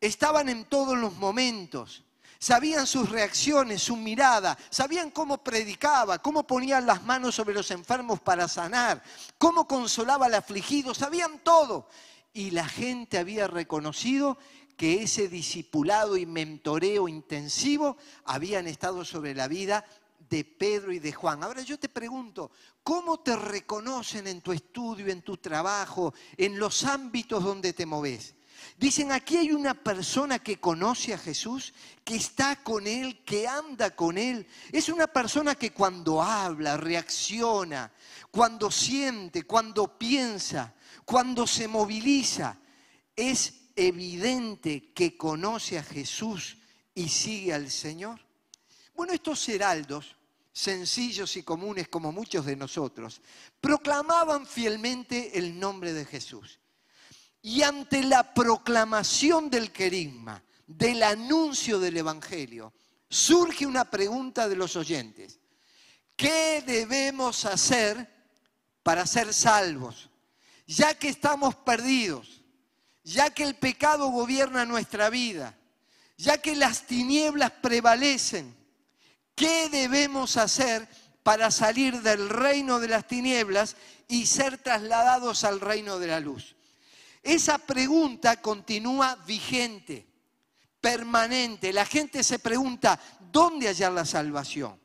estaban 0.00 0.48
en 0.48 0.64
todos 0.64 0.98
los 0.98 1.14
momentos. 1.14 2.04
Sabían 2.40 2.86
sus 2.86 3.10
reacciones, 3.10 3.82
su 3.82 3.96
mirada, 3.96 4.56
sabían 4.70 5.10
cómo 5.10 5.42
predicaba, 5.42 6.20
cómo 6.20 6.46
ponía 6.46 6.80
las 6.80 7.02
manos 7.02 7.34
sobre 7.34 7.54
los 7.54 7.70
enfermos 7.72 8.20
para 8.20 8.46
sanar, 8.46 9.02
cómo 9.38 9.66
consolaba 9.66 10.26
al 10.26 10.34
afligido, 10.34 10.94
sabían 10.94 11.40
todo. 11.40 11.88
Y 12.32 12.52
la 12.52 12.68
gente 12.68 13.18
había 13.18 13.48
reconocido 13.48 14.38
que 14.78 15.02
ese 15.02 15.28
discipulado 15.28 16.16
y 16.16 16.24
mentoreo 16.24 17.08
intensivo 17.08 17.96
habían 18.24 18.68
estado 18.68 19.04
sobre 19.04 19.34
la 19.34 19.48
vida 19.48 19.84
de 20.30 20.44
Pedro 20.44 20.92
y 20.92 21.00
de 21.00 21.12
Juan. 21.12 21.42
Ahora 21.42 21.62
yo 21.62 21.80
te 21.80 21.88
pregunto, 21.88 22.52
¿cómo 22.84 23.18
te 23.18 23.34
reconocen 23.34 24.28
en 24.28 24.40
tu 24.40 24.52
estudio, 24.52 25.08
en 25.08 25.22
tu 25.22 25.36
trabajo, 25.38 26.14
en 26.36 26.60
los 26.60 26.84
ámbitos 26.84 27.42
donde 27.42 27.72
te 27.72 27.86
moves? 27.86 28.36
Dicen, 28.78 29.10
aquí 29.10 29.36
hay 29.36 29.50
una 29.50 29.74
persona 29.74 30.38
que 30.38 30.60
conoce 30.60 31.12
a 31.12 31.18
Jesús, 31.18 31.74
que 32.04 32.14
está 32.14 32.62
con 32.62 32.86
Él, 32.86 33.24
que 33.24 33.48
anda 33.48 33.96
con 33.96 34.16
Él. 34.16 34.46
Es 34.70 34.88
una 34.88 35.08
persona 35.08 35.56
que 35.56 35.72
cuando 35.72 36.22
habla, 36.22 36.76
reacciona, 36.76 37.90
cuando 38.30 38.70
siente, 38.70 39.42
cuando 39.42 39.98
piensa, 39.98 40.72
cuando 41.04 41.48
se 41.48 41.66
moviliza, 41.66 42.56
es 43.16 43.67
evidente 43.86 44.92
que 44.92 45.16
conoce 45.16 45.78
a 45.78 45.82
Jesús 45.82 46.56
y 46.94 47.08
sigue 47.08 47.54
al 47.54 47.70
Señor. 47.70 48.20
Bueno, 48.94 49.12
estos 49.12 49.48
heraldos, 49.48 50.16
sencillos 50.52 51.36
y 51.36 51.44
comunes 51.44 51.88
como 51.88 52.10
muchos 52.10 52.44
de 52.44 52.56
nosotros, 52.56 53.20
proclamaban 53.60 54.46
fielmente 54.46 55.38
el 55.38 55.58
nombre 55.58 55.92
de 55.92 56.04
Jesús. 56.04 56.58
Y 57.40 57.62
ante 57.62 58.02
la 58.02 58.34
proclamación 58.34 59.48
del 59.48 59.70
querigma, 59.70 60.42
del 60.66 61.02
anuncio 61.04 61.78
del 61.78 61.96
Evangelio, 61.98 62.72
surge 63.08 63.64
una 63.64 63.88
pregunta 63.88 64.48
de 64.48 64.56
los 64.56 64.74
oyentes. 64.74 65.38
¿Qué 66.16 66.62
debemos 66.66 67.44
hacer 67.44 68.12
para 68.82 69.06
ser 69.06 69.32
salvos? 69.32 70.10
Ya 70.66 70.98
que 70.98 71.08
estamos 71.08 71.54
perdidos, 71.54 72.37
ya 73.08 73.30
que 73.30 73.42
el 73.42 73.54
pecado 73.54 74.08
gobierna 74.08 74.66
nuestra 74.66 75.08
vida, 75.08 75.56
ya 76.18 76.36
que 76.38 76.54
las 76.54 76.82
tinieblas 76.82 77.50
prevalecen, 77.62 78.54
¿qué 79.34 79.70
debemos 79.70 80.36
hacer 80.36 80.86
para 81.22 81.50
salir 81.50 82.02
del 82.02 82.28
reino 82.28 82.80
de 82.80 82.88
las 82.88 83.06
tinieblas 83.06 83.76
y 84.08 84.26
ser 84.26 84.58
trasladados 84.58 85.44
al 85.44 85.58
reino 85.58 85.98
de 85.98 86.08
la 86.08 86.20
luz? 86.20 86.54
Esa 87.22 87.56
pregunta 87.56 88.42
continúa 88.42 89.16
vigente, 89.26 90.06
permanente. 90.78 91.72
La 91.72 91.86
gente 91.86 92.22
se 92.22 92.38
pregunta, 92.38 93.00
¿dónde 93.32 93.68
hallar 93.68 93.92
la 93.92 94.04
salvación? 94.04 94.78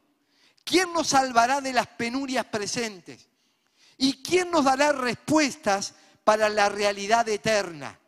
¿Quién 0.64 0.94
nos 0.94 1.10
salvará 1.10 1.60
de 1.60 1.74
las 1.74 1.88
penurias 1.88 2.46
presentes? 2.46 3.28
¿Y 3.98 4.24
quién 4.24 4.50
nos 4.50 4.64
dará 4.64 4.94
respuestas 4.94 5.94
para 6.24 6.48
la 6.48 6.70
realidad 6.70 7.28
eterna? 7.28 8.00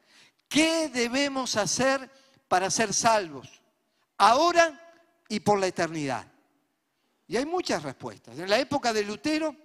¿Qué 0.48 0.90
debemos 0.90 1.56
hacer 1.56 2.10
para 2.48 2.70
ser 2.70 2.94
salvos? 2.94 3.62
Ahora 4.18 4.82
y 5.28 5.40
por 5.40 5.60
la 5.60 5.68
eternidad. 5.68 6.26
Y 7.28 7.38
hay 7.38 7.46
muchas 7.46 7.84
respuestas. 7.84 8.38
En 8.38 8.50
la 8.50 8.60
época 8.60 8.94
de 8.94 9.04
Lutero, 9.04 9.56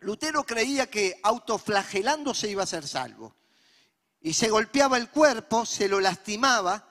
Lutero 0.00 0.44
creía 0.44 0.88
que 0.88 1.18
autoflagelándose 1.22 2.50
iba 2.50 2.62
a 2.62 2.66
ser 2.66 2.86
salvo 2.86 3.34
y 4.20 4.34
se 4.34 4.48
golpeaba 4.48 4.96
el 4.96 5.10
cuerpo, 5.10 5.66
se 5.66 5.88
lo 5.88 6.00
lastimaba, 6.00 6.88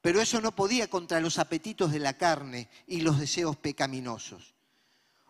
pero 0.00 0.20
eso 0.20 0.40
no 0.40 0.54
podía 0.54 0.88
contra 0.88 1.20
los 1.20 1.38
apetitos 1.38 1.92
de 1.92 1.98
la 1.98 2.14
carne 2.16 2.68
y 2.86 3.00
los 3.00 3.18
deseos 3.18 3.56
pecaminosos. 3.56 4.54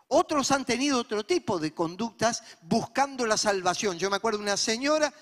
Otros 0.07 0.51
han 0.51 0.65
tenido 0.65 0.99
otro 0.99 1.25
tipo 1.25 1.57
de 1.57 1.73
conductas 1.73 2.43
buscando 2.61 3.25
la 3.25 3.37
salvación. 3.37 3.97
Yo 3.97 4.09
me 4.09 4.17
acuerdo 4.17 4.39
de 4.39 4.43
una 4.43 4.57
señora 4.57 5.13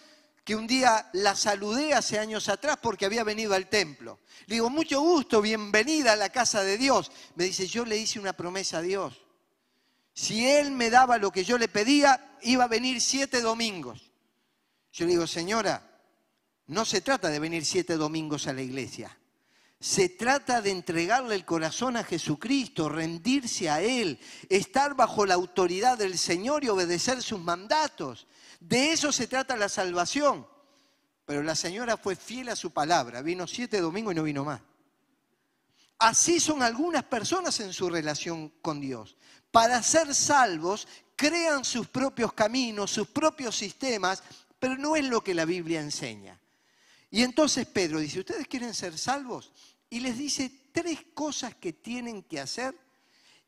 que 0.49 0.55
un 0.55 0.65
día 0.65 1.07
la 1.13 1.35
saludé 1.35 1.93
hace 1.93 2.17
años 2.17 2.49
atrás 2.49 2.79
porque 2.81 3.05
había 3.05 3.23
venido 3.23 3.53
al 3.53 3.69
templo. 3.69 4.17
Le 4.47 4.55
digo, 4.55 4.71
mucho 4.71 4.99
gusto, 4.99 5.43
bienvenida 5.43 6.13
a 6.13 6.15
la 6.15 6.29
casa 6.29 6.63
de 6.63 6.75
Dios. 6.75 7.11
Me 7.35 7.43
dice, 7.43 7.67
yo 7.67 7.85
le 7.85 7.97
hice 7.97 8.19
una 8.19 8.33
promesa 8.33 8.79
a 8.79 8.81
Dios. 8.81 9.13
Si 10.11 10.47
Él 10.49 10.71
me 10.71 10.89
daba 10.89 11.19
lo 11.19 11.29
que 11.29 11.43
yo 11.43 11.59
le 11.59 11.67
pedía, 11.67 12.35
iba 12.41 12.63
a 12.63 12.67
venir 12.67 12.99
siete 12.99 13.41
domingos. 13.41 14.11
Yo 14.91 15.05
le 15.05 15.11
digo, 15.11 15.27
señora, 15.27 15.87
no 16.65 16.83
se 16.83 17.01
trata 17.01 17.29
de 17.29 17.37
venir 17.37 17.63
siete 17.63 17.95
domingos 17.95 18.47
a 18.47 18.53
la 18.53 18.63
iglesia. 18.63 19.15
Se 19.79 20.09
trata 20.09 20.63
de 20.63 20.71
entregarle 20.71 21.35
el 21.35 21.45
corazón 21.45 21.95
a 21.95 22.03
Jesucristo, 22.03 22.89
rendirse 22.89 23.69
a 23.69 23.81
Él, 23.83 24.19
estar 24.49 24.95
bajo 24.95 25.27
la 25.27 25.35
autoridad 25.35 25.99
del 25.99 26.17
Señor 26.17 26.63
y 26.63 26.69
obedecer 26.69 27.21
sus 27.21 27.39
mandatos. 27.39 28.25
De 28.59 28.91
eso 28.91 29.11
se 29.11 29.27
trata 29.27 29.55
la 29.55 29.69
salvación. 29.69 30.47
Pero 31.25 31.43
la 31.43 31.55
señora 31.55 31.95
fue 31.95 32.15
fiel 32.15 32.49
a 32.49 32.55
su 32.55 32.71
palabra. 32.71 33.21
Vino 33.21 33.47
siete 33.47 33.79
domingos 33.79 34.13
y 34.13 34.15
no 34.15 34.23
vino 34.23 34.43
más. 34.43 34.61
Así 35.99 36.39
son 36.39 36.63
algunas 36.63 37.03
personas 37.03 37.59
en 37.59 37.73
su 37.73 37.89
relación 37.89 38.49
con 38.61 38.79
Dios. 38.79 39.15
Para 39.51 39.83
ser 39.83 40.15
salvos, 40.15 40.87
crean 41.15 41.65
sus 41.65 41.87
propios 41.87 42.33
caminos, 42.33 42.91
sus 42.91 43.09
propios 43.09 43.55
sistemas, 43.55 44.23
pero 44.57 44.77
no 44.77 44.95
es 44.95 45.05
lo 45.05 45.21
que 45.21 45.33
la 45.33 45.45
Biblia 45.45 45.81
enseña. 45.81 46.39
Y 47.11 47.23
entonces 47.23 47.67
Pedro 47.67 47.99
dice, 47.99 48.19
¿ustedes 48.19 48.47
quieren 48.47 48.73
ser 48.73 48.97
salvos? 48.97 49.51
Y 49.89 49.99
les 49.99 50.17
dice 50.17 50.69
tres 50.71 50.99
cosas 51.13 51.55
que 51.55 51.73
tienen 51.73 52.23
que 52.23 52.39
hacer 52.39 52.75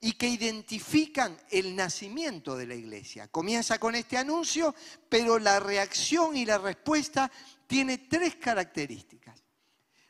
y 0.03 0.13
que 0.13 0.27
identifican 0.27 1.39
el 1.51 1.75
nacimiento 1.75 2.58
de 2.58 2.65
la 2.65 2.74
iglesia. 2.74 3.27
Comienza 3.27 3.77
con 3.77 3.93
este 3.93 4.17
anuncio, 4.17 4.74
pero 5.08 5.38
la 5.38 5.60
reacción 5.60 6.36
y 6.36 6.43
la 6.43 6.58
respuesta 6.58 7.31
tiene 7.67 8.00
tres 8.00 8.36
características. 8.36 9.43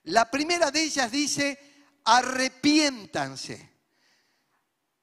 La 0.04 0.32
primera 0.32 0.72
de 0.72 0.82
ellas 0.82 1.12
dice, 1.12 1.60
arrepiéntanse. 2.06 3.70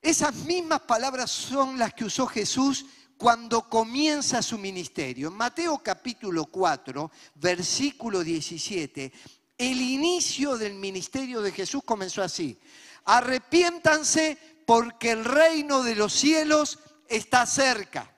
Esas 0.01 0.35
mismas 0.35 0.81
palabras 0.81 1.31
son 1.31 1.79
las 1.79 1.93
que 1.93 2.07
usó 2.07 2.27
Jesús 2.27 2.87
cuando 3.19 3.69
comienza 3.69 4.41
su 4.43 4.57
ministerio. 4.57 5.29
En 5.29 5.35
Mateo 5.35 5.83
capítulo 5.83 6.47
4, 6.47 7.11
versículo 7.35 8.25
17, 8.25 9.13
el 9.59 9.81
inicio 9.81 10.57
del 10.57 10.75
ministerio 10.75 11.43
de 11.43 11.53
Jesús 11.53 11.83
comenzó 11.85 12.23
así. 12.23 12.59
Arrepiéntanse 13.05 14.39
porque 14.69 15.13
el 15.13 15.25
reino 15.25 15.83
de 15.83 15.95
los 15.95 16.13
cielos 16.13 16.79
está 17.09 17.47
cerca. 17.47 18.13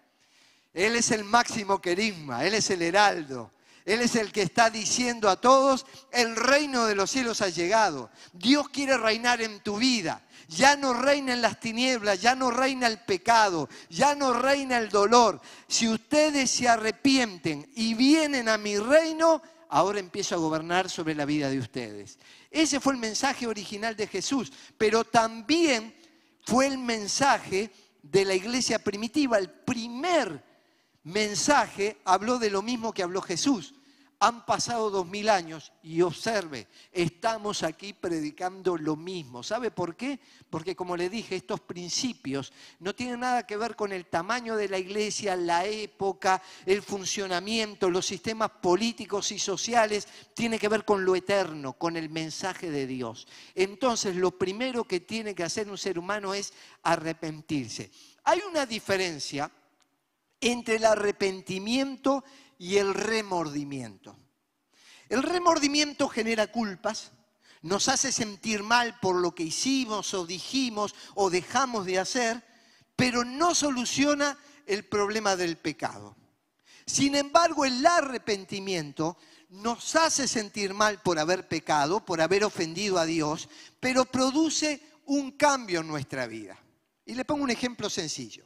Él 0.74 0.96
es 0.96 1.12
el 1.12 1.22
máximo 1.22 1.80
querigma, 1.80 2.44
Él 2.44 2.54
es 2.54 2.70
el 2.70 2.82
heraldo. 2.82 3.52
Él 3.84 4.00
es 4.00 4.16
el 4.16 4.32
que 4.32 4.42
está 4.42 4.68
diciendo 4.68 5.30
a 5.30 5.40
todos, 5.40 5.86
el 6.10 6.34
reino 6.34 6.86
de 6.86 6.96
los 6.96 7.08
cielos 7.08 7.40
ha 7.40 7.50
llegado. 7.50 8.10
Dios 8.32 8.68
quiere 8.68 8.98
reinar 8.98 9.40
en 9.40 9.60
tu 9.60 9.76
vida. 9.76 10.26
Ya 10.48 10.74
no 10.74 10.92
reina 10.92 11.34
en 11.34 11.40
las 11.40 11.60
tinieblas, 11.60 12.20
ya 12.20 12.34
no 12.34 12.50
reina 12.50 12.88
el 12.88 12.98
pecado, 12.98 13.68
ya 13.88 14.16
no 14.16 14.32
reina 14.32 14.78
el 14.78 14.88
dolor. 14.88 15.40
Si 15.68 15.88
ustedes 15.88 16.50
se 16.50 16.68
arrepienten 16.68 17.70
y 17.76 17.94
vienen 17.94 18.48
a 18.48 18.58
mi 18.58 18.76
reino, 18.76 19.40
ahora 19.68 20.00
empiezo 20.00 20.34
a 20.34 20.38
gobernar 20.38 20.90
sobre 20.90 21.14
la 21.14 21.26
vida 21.26 21.48
de 21.48 21.60
ustedes. 21.60 22.18
Ese 22.50 22.80
fue 22.80 22.94
el 22.94 22.98
mensaje 22.98 23.46
original 23.46 23.94
de 23.94 24.08
Jesús, 24.08 24.52
pero 24.76 25.04
también 25.04 25.99
fue 26.50 26.66
el 26.66 26.78
mensaje 26.78 27.70
de 28.02 28.24
la 28.24 28.34
iglesia 28.34 28.80
primitiva. 28.80 29.38
El 29.38 29.48
primer 29.48 30.42
mensaje 31.04 31.98
habló 32.04 32.40
de 32.40 32.50
lo 32.50 32.60
mismo 32.60 32.92
que 32.92 33.04
habló 33.04 33.22
Jesús. 33.22 33.72
Han 34.22 34.44
pasado 34.44 34.90
dos 34.90 35.06
mil 35.06 35.30
años 35.30 35.72
y 35.82 36.02
observe, 36.02 36.68
estamos 36.92 37.62
aquí 37.62 37.94
predicando 37.94 38.76
lo 38.76 38.94
mismo. 38.94 39.42
¿Sabe 39.42 39.70
por 39.70 39.96
qué? 39.96 40.20
Porque 40.50 40.76
como 40.76 40.94
le 40.94 41.08
dije, 41.08 41.36
estos 41.36 41.60
principios 41.60 42.52
no 42.80 42.94
tienen 42.94 43.20
nada 43.20 43.46
que 43.46 43.56
ver 43.56 43.76
con 43.76 43.92
el 43.92 44.04
tamaño 44.04 44.56
de 44.56 44.68
la 44.68 44.76
iglesia, 44.76 45.36
la 45.36 45.64
época, 45.64 46.42
el 46.66 46.82
funcionamiento, 46.82 47.88
los 47.88 48.04
sistemas 48.04 48.50
políticos 48.50 49.32
y 49.32 49.38
sociales, 49.38 50.06
tiene 50.34 50.58
que 50.58 50.68
ver 50.68 50.84
con 50.84 51.02
lo 51.02 51.16
eterno, 51.16 51.72
con 51.72 51.96
el 51.96 52.10
mensaje 52.10 52.70
de 52.70 52.86
Dios. 52.86 53.26
Entonces, 53.54 54.16
lo 54.16 54.36
primero 54.36 54.84
que 54.84 55.00
tiene 55.00 55.34
que 55.34 55.44
hacer 55.44 55.70
un 55.70 55.78
ser 55.78 55.98
humano 55.98 56.34
es 56.34 56.52
arrepentirse. 56.82 57.90
Hay 58.24 58.40
una 58.50 58.66
diferencia 58.66 59.50
entre 60.42 60.76
el 60.76 60.84
arrepentimiento 60.84 62.22
y 62.22 62.49
el 62.60 62.94
remordimiento. 62.94 64.16
El 65.08 65.22
remordimiento 65.22 66.08
genera 66.08 66.52
culpas, 66.52 67.12
nos 67.62 67.88
hace 67.88 68.12
sentir 68.12 68.62
mal 68.62 68.98
por 69.00 69.16
lo 69.16 69.34
que 69.34 69.44
hicimos 69.44 70.14
o 70.14 70.26
dijimos 70.26 70.94
o 71.14 71.30
dejamos 71.30 71.86
de 71.86 71.98
hacer, 71.98 72.44
pero 72.96 73.24
no 73.24 73.54
soluciona 73.54 74.38
el 74.66 74.84
problema 74.84 75.36
del 75.36 75.56
pecado. 75.56 76.16
Sin 76.86 77.14
embargo, 77.14 77.64
el 77.64 77.84
arrepentimiento 77.84 79.16
nos 79.48 79.96
hace 79.96 80.28
sentir 80.28 80.74
mal 80.74 81.00
por 81.02 81.18
haber 81.18 81.48
pecado, 81.48 82.04
por 82.04 82.20
haber 82.20 82.44
ofendido 82.44 82.98
a 82.98 83.06
Dios, 83.06 83.48
pero 83.80 84.04
produce 84.04 84.82
un 85.06 85.32
cambio 85.32 85.80
en 85.80 85.88
nuestra 85.88 86.26
vida. 86.26 86.58
Y 87.04 87.14
le 87.14 87.24
pongo 87.24 87.42
un 87.42 87.50
ejemplo 87.50 87.90
sencillo. 87.90 88.44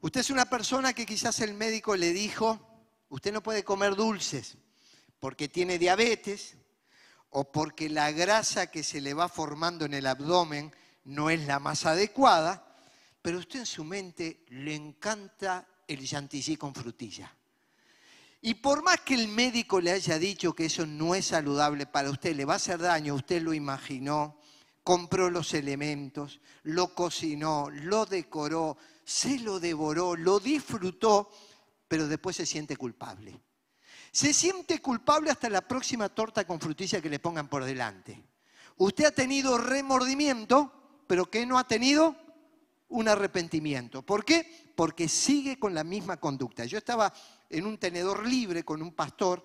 Usted 0.00 0.20
es 0.20 0.30
una 0.30 0.48
persona 0.48 0.92
que 0.92 1.06
quizás 1.06 1.40
el 1.40 1.54
médico 1.54 1.94
le 1.94 2.12
dijo, 2.12 2.69
usted 3.10 3.32
no 3.32 3.42
puede 3.42 3.64
comer 3.64 3.94
dulces 3.94 4.56
porque 5.18 5.48
tiene 5.48 5.78
diabetes 5.78 6.56
o 7.30 7.52
porque 7.52 7.88
la 7.88 8.10
grasa 8.10 8.70
que 8.70 8.82
se 8.82 9.00
le 9.00 9.14
va 9.14 9.28
formando 9.28 9.84
en 9.84 9.94
el 9.94 10.06
abdomen 10.06 10.74
no 11.04 11.30
es 11.30 11.46
la 11.46 11.58
más 11.58 11.86
adecuada, 11.86 12.66
pero 13.22 13.38
usted 13.38 13.60
en 13.60 13.66
su 13.66 13.84
mente 13.84 14.44
le 14.48 14.74
encanta 14.74 15.66
el 15.86 16.06
chantilly 16.06 16.56
con 16.56 16.74
frutilla. 16.74 17.34
Y 18.42 18.54
por 18.54 18.82
más 18.82 19.00
que 19.00 19.14
el 19.14 19.28
médico 19.28 19.80
le 19.80 19.90
haya 19.90 20.18
dicho 20.18 20.54
que 20.54 20.66
eso 20.66 20.86
no 20.86 21.14
es 21.14 21.26
saludable 21.26 21.86
para 21.86 22.10
usted, 22.10 22.34
le 22.34 22.46
va 22.46 22.54
a 22.54 22.56
hacer 22.56 22.78
daño, 22.78 23.14
usted 23.14 23.42
lo 23.42 23.52
imaginó, 23.52 24.40
compró 24.82 25.30
los 25.30 25.52
elementos, 25.52 26.40
lo 26.62 26.94
cocinó, 26.94 27.68
lo 27.70 28.06
decoró, 28.06 28.78
se 29.04 29.38
lo 29.40 29.60
devoró, 29.60 30.16
lo 30.16 30.40
disfrutó 30.40 31.30
pero 31.90 32.06
después 32.06 32.36
se 32.36 32.46
siente 32.46 32.76
culpable. 32.76 33.42
Se 34.12 34.32
siente 34.32 34.80
culpable 34.80 35.28
hasta 35.28 35.50
la 35.50 35.66
próxima 35.66 36.08
torta 36.08 36.46
con 36.46 36.60
frutilla 36.60 37.02
que 37.02 37.10
le 37.10 37.18
pongan 37.18 37.48
por 37.48 37.64
delante. 37.64 38.22
Usted 38.76 39.06
ha 39.06 39.10
tenido 39.10 39.58
remordimiento, 39.58 41.02
pero 41.08 41.28
¿qué 41.28 41.44
no 41.44 41.58
ha 41.58 41.66
tenido? 41.66 42.14
Un 42.90 43.08
arrepentimiento. 43.08 44.02
¿Por 44.02 44.24
qué? 44.24 44.72
Porque 44.76 45.08
sigue 45.08 45.58
con 45.58 45.74
la 45.74 45.82
misma 45.82 46.18
conducta. 46.18 46.64
Yo 46.64 46.78
estaba 46.78 47.12
en 47.48 47.66
un 47.66 47.76
tenedor 47.76 48.24
libre 48.24 48.62
con 48.62 48.82
un 48.82 48.94
pastor, 48.94 49.44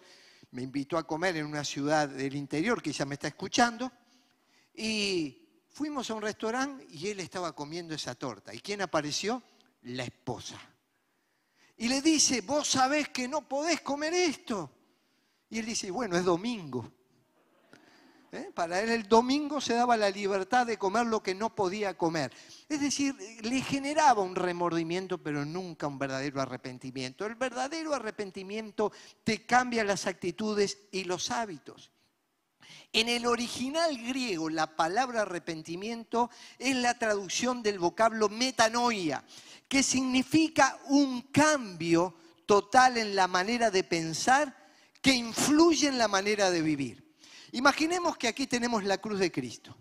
me 0.51 0.61
invitó 0.61 0.99
a 0.99 1.07
comer 1.07 1.37
en 1.37 1.47
una 1.47 1.63
ciudad 1.63 2.07
del 2.07 2.35
interior 2.35 2.79
que 2.79 2.93
ya 2.93 3.05
me 3.05 3.15
está 3.15 3.27
escuchando, 3.27 3.91
y 4.71 5.63
fuimos 5.67 6.11
a 6.11 6.13
un 6.13 6.21
restaurante 6.21 6.85
y 6.91 7.07
él 7.07 7.21
estaba 7.21 7.55
comiendo 7.55 7.95
esa 7.95 8.13
torta. 8.13 8.53
¿Y 8.53 8.59
quién 8.59 8.83
apareció? 8.83 9.41
La 9.81 10.03
esposa 10.03 10.74
y 11.77 11.87
le 11.87 12.01
dice, 12.01 12.41
vos 12.41 12.67
sabés 12.67 13.09
que 13.09 13.27
no 13.27 13.41
podés 13.41 13.81
comer 13.81 14.13
esto. 14.13 14.71
Y 15.49 15.59
él 15.59 15.65
dice, 15.65 15.91
bueno, 15.91 16.17
es 16.17 16.23
domingo. 16.23 16.91
¿Eh? 18.31 18.51
Para 18.53 18.81
él 18.81 18.89
el 18.89 19.07
domingo 19.07 19.61
se 19.61 19.73
daba 19.73 19.95
la 19.95 20.09
libertad 20.09 20.65
de 20.65 20.77
comer 20.77 21.05
lo 21.05 21.23
que 21.23 21.33
no 21.33 21.55
podía 21.55 21.97
comer. 21.97 22.33
Es 22.67 22.81
decir, 22.81 23.15
le 23.41 23.61
generaba 23.61 24.21
un 24.21 24.35
remordimiento, 24.35 25.17
pero 25.17 25.45
nunca 25.45 25.87
un 25.87 25.97
verdadero 25.97 26.41
arrepentimiento. 26.41 27.25
El 27.25 27.35
verdadero 27.35 27.93
arrepentimiento 27.93 28.91
te 29.23 29.45
cambia 29.45 29.83
las 29.83 30.05
actitudes 30.07 30.79
y 30.91 31.05
los 31.05 31.31
hábitos. 31.31 31.91
En 32.93 33.09
el 33.09 33.25
original 33.25 33.97
griego, 33.97 34.49
la 34.49 34.75
palabra 34.75 35.23
arrepentimiento 35.23 36.29
es 36.57 36.75
la 36.75 36.97
traducción 36.97 37.61
del 37.61 37.79
vocablo 37.79 38.29
metanoia, 38.29 39.23
que 39.67 39.83
significa 39.83 40.79
un 40.87 41.23
cambio 41.23 42.15
total 42.45 42.97
en 42.97 43.15
la 43.15 43.27
manera 43.27 43.71
de 43.71 43.83
pensar 43.83 44.55
que 45.01 45.13
influye 45.13 45.87
en 45.87 45.97
la 45.97 46.07
manera 46.07 46.49
de 46.49 46.61
vivir. 46.61 47.15
Imaginemos 47.51 48.17
que 48.17 48.27
aquí 48.27 48.47
tenemos 48.47 48.83
la 48.83 48.97
cruz 48.97 49.19
de 49.19 49.31
Cristo. 49.31 49.75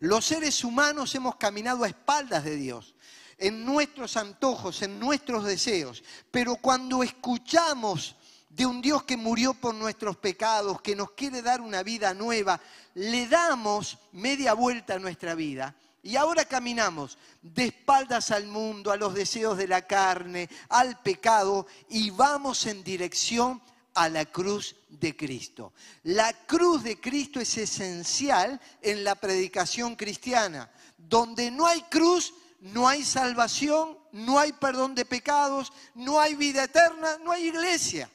Los 0.00 0.24
seres 0.24 0.62
humanos 0.62 1.14
hemos 1.14 1.36
caminado 1.36 1.84
a 1.84 1.88
espaldas 1.88 2.44
de 2.44 2.56
Dios, 2.56 2.94
en 3.38 3.64
nuestros 3.64 4.16
antojos, 4.16 4.82
en 4.82 4.98
nuestros 4.98 5.44
deseos, 5.44 6.02
pero 6.30 6.56
cuando 6.56 7.02
escuchamos 7.02 8.16
de 8.58 8.66
un 8.66 8.82
Dios 8.82 9.04
que 9.04 9.16
murió 9.16 9.54
por 9.54 9.72
nuestros 9.72 10.16
pecados, 10.16 10.82
que 10.82 10.96
nos 10.96 11.12
quiere 11.12 11.42
dar 11.42 11.60
una 11.60 11.84
vida 11.84 12.12
nueva, 12.12 12.60
le 12.94 13.28
damos 13.28 13.98
media 14.10 14.52
vuelta 14.52 14.94
a 14.94 14.98
nuestra 14.98 15.36
vida 15.36 15.76
y 16.02 16.16
ahora 16.16 16.44
caminamos 16.44 17.18
de 17.40 17.66
espaldas 17.66 18.32
al 18.32 18.48
mundo, 18.48 18.90
a 18.90 18.96
los 18.96 19.14
deseos 19.14 19.56
de 19.58 19.68
la 19.68 19.82
carne, 19.82 20.50
al 20.70 21.00
pecado 21.02 21.68
y 21.88 22.10
vamos 22.10 22.66
en 22.66 22.82
dirección 22.82 23.62
a 23.94 24.08
la 24.08 24.24
cruz 24.24 24.74
de 24.88 25.16
Cristo. 25.16 25.72
La 26.02 26.32
cruz 26.32 26.82
de 26.82 26.98
Cristo 26.98 27.38
es 27.38 27.56
esencial 27.58 28.60
en 28.82 29.04
la 29.04 29.14
predicación 29.14 29.94
cristiana. 29.94 30.68
Donde 30.96 31.52
no 31.52 31.64
hay 31.64 31.82
cruz, 31.82 32.34
no 32.60 32.88
hay 32.88 33.04
salvación, 33.04 33.96
no 34.10 34.36
hay 34.40 34.52
perdón 34.52 34.96
de 34.96 35.04
pecados, 35.04 35.72
no 35.94 36.18
hay 36.18 36.34
vida 36.34 36.64
eterna, 36.64 37.18
no 37.22 37.30
hay 37.30 37.46
iglesia. 37.46 38.10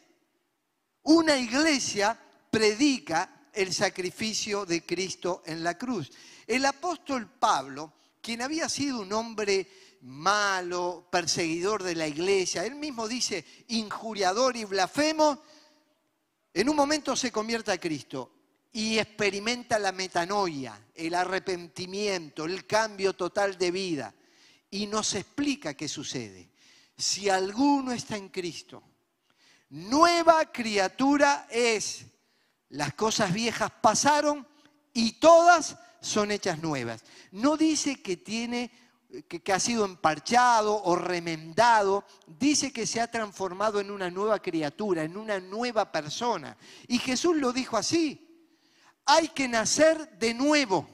Una 1.03 1.37
iglesia 1.37 2.17
predica 2.49 3.47
el 3.53 3.73
sacrificio 3.73 4.65
de 4.65 4.85
Cristo 4.85 5.43
en 5.45 5.63
la 5.63 5.77
cruz. 5.77 6.11
El 6.47 6.65
apóstol 6.65 7.29
Pablo, 7.39 7.93
quien 8.21 8.41
había 8.41 8.69
sido 8.69 9.01
un 9.01 9.11
hombre 9.13 9.67
malo, 10.01 11.07
perseguidor 11.09 11.83
de 11.83 11.95
la 11.95 12.07
iglesia, 12.07 12.65
él 12.65 12.75
mismo 12.75 13.07
dice 13.07 13.45
injuriador 13.69 14.55
y 14.55 14.65
blasfemo, 14.65 15.41
en 16.53 16.69
un 16.69 16.75
momento 16.75 17.15
se 17.15 17.31
convierte 17.31 17.71
a 17.71 17.79
Cristo 17.79 18.31
y 18.71 18.97
experimenta 18.97 19.79
la 19.79 19.91
metanoia, 19.91 20.87
el 20.95 21.15
arrepentimiento, 21.15 22.45
el 22.45 22.65
cambio 22.65 23.13
total 23.13 23.57
de 23.57 23.71
vida. 23.71 24.13
Y 24.71 24.87
nos 24.87 25.13
explica 25.13 25.75
qué 25.75 25.87
sucede. 25.87 26.49
Si 26.97 27.29
alguno 27.29 27.91
está 27.91 28.17
en 28.17 28.29
Cristo, 28.29 28.83
nueva 29.73 30.51
criatura 30.51 31.47
es. 31.49 32.05
Las 32.69 32.93
cosas 32.93 33.33
viejas 33.33 33.71
pasaron 33.81 34.47
y 34.93 35.13
todas 35.13 35.77
son 35.99 36.31
hechas 36.31 36.61
nuevas. 36.61 37.03
No 37.31 37.57
dice 37.57 38.01
que 38.01 38.17
tiene 38.17 38.71
que, 39.27 39.53
ha 39.53 39.59
sido 39.59 39.85
emparchado 39.85 40.81
o 40.83 40.95
remendado, 40.95 42.05
dice 42.27 42.71
que 42.71 42.87
se 42.87 42.99
ha 43.01 43.09
transformado 43.09 43.79
en 43.79 43.91
una 43.91 44.09
nueva 44.09 44.39
criatura, 44.39 45.03
en 45.03 45.17
una 45.17 45.39
nueva 45.39 45.91
persona. 45.91 46.57
Y 46.87 46.97
Jesús 46.99 47.35
lo 47.37 47.51
dijo 47.51 47.77
así, 47.77 48.47
hay 49.05 49.27
que 49.29 49.47
nacer 49.47 50.17
de 50.17 50.33
nuevo. 50.33 50.87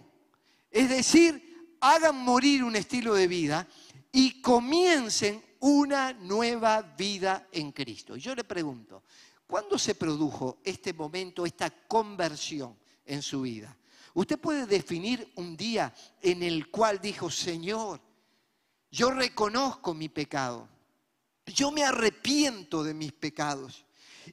Es 0.72 0.90
decir, 0.90 1.76
hagan 1.82 2.16
morir 2.16 2.64
un 2.64 2.76
estilo 2.76 3.14
de 3.14 3.28
vida 3.28 3.68
y 4.12 4.42
comiencen 4.42 5.44
una 5.60 6.14
nueva 6.14 6.82
vida 6.82 7.48
en 7.52 7.72
Cristo. 7.72 8.16
Yo 8.16 8.36
le 8.36 8.44
pregunto, 8.44 9.04
¿cuándo 9.46 9.78
se 9.78 9.96
produjo 9.96 10.60
este 10.64 10.94
momento, 10.94 11.46
esta 11.46 11.70
conversión 11.70 12.78
en 13.06 13.22
su 13.22 13.42
vida? 13.42 13.76
Usted 14.14 14.40
puede 14.40 14.66
definir 14.66 15.32
un 15.36 15.56
día 15.56 15.94
en 16.22 16.44
el 16.44 16.70
cual 16.70 17.00
dijo, 17.00 17.30
Señor, 17.30 18.02
yo 18.92 19.12
reconozco 19.12 19.94
mi 19.94 20.10
pecado, 20.10 20.68
yo 21.46 21.72
me 21.72 21.84
arrepiento 21.84 22.84
de 22.84 22.94
mis 22.94 23.12
pecados 23.12 23.86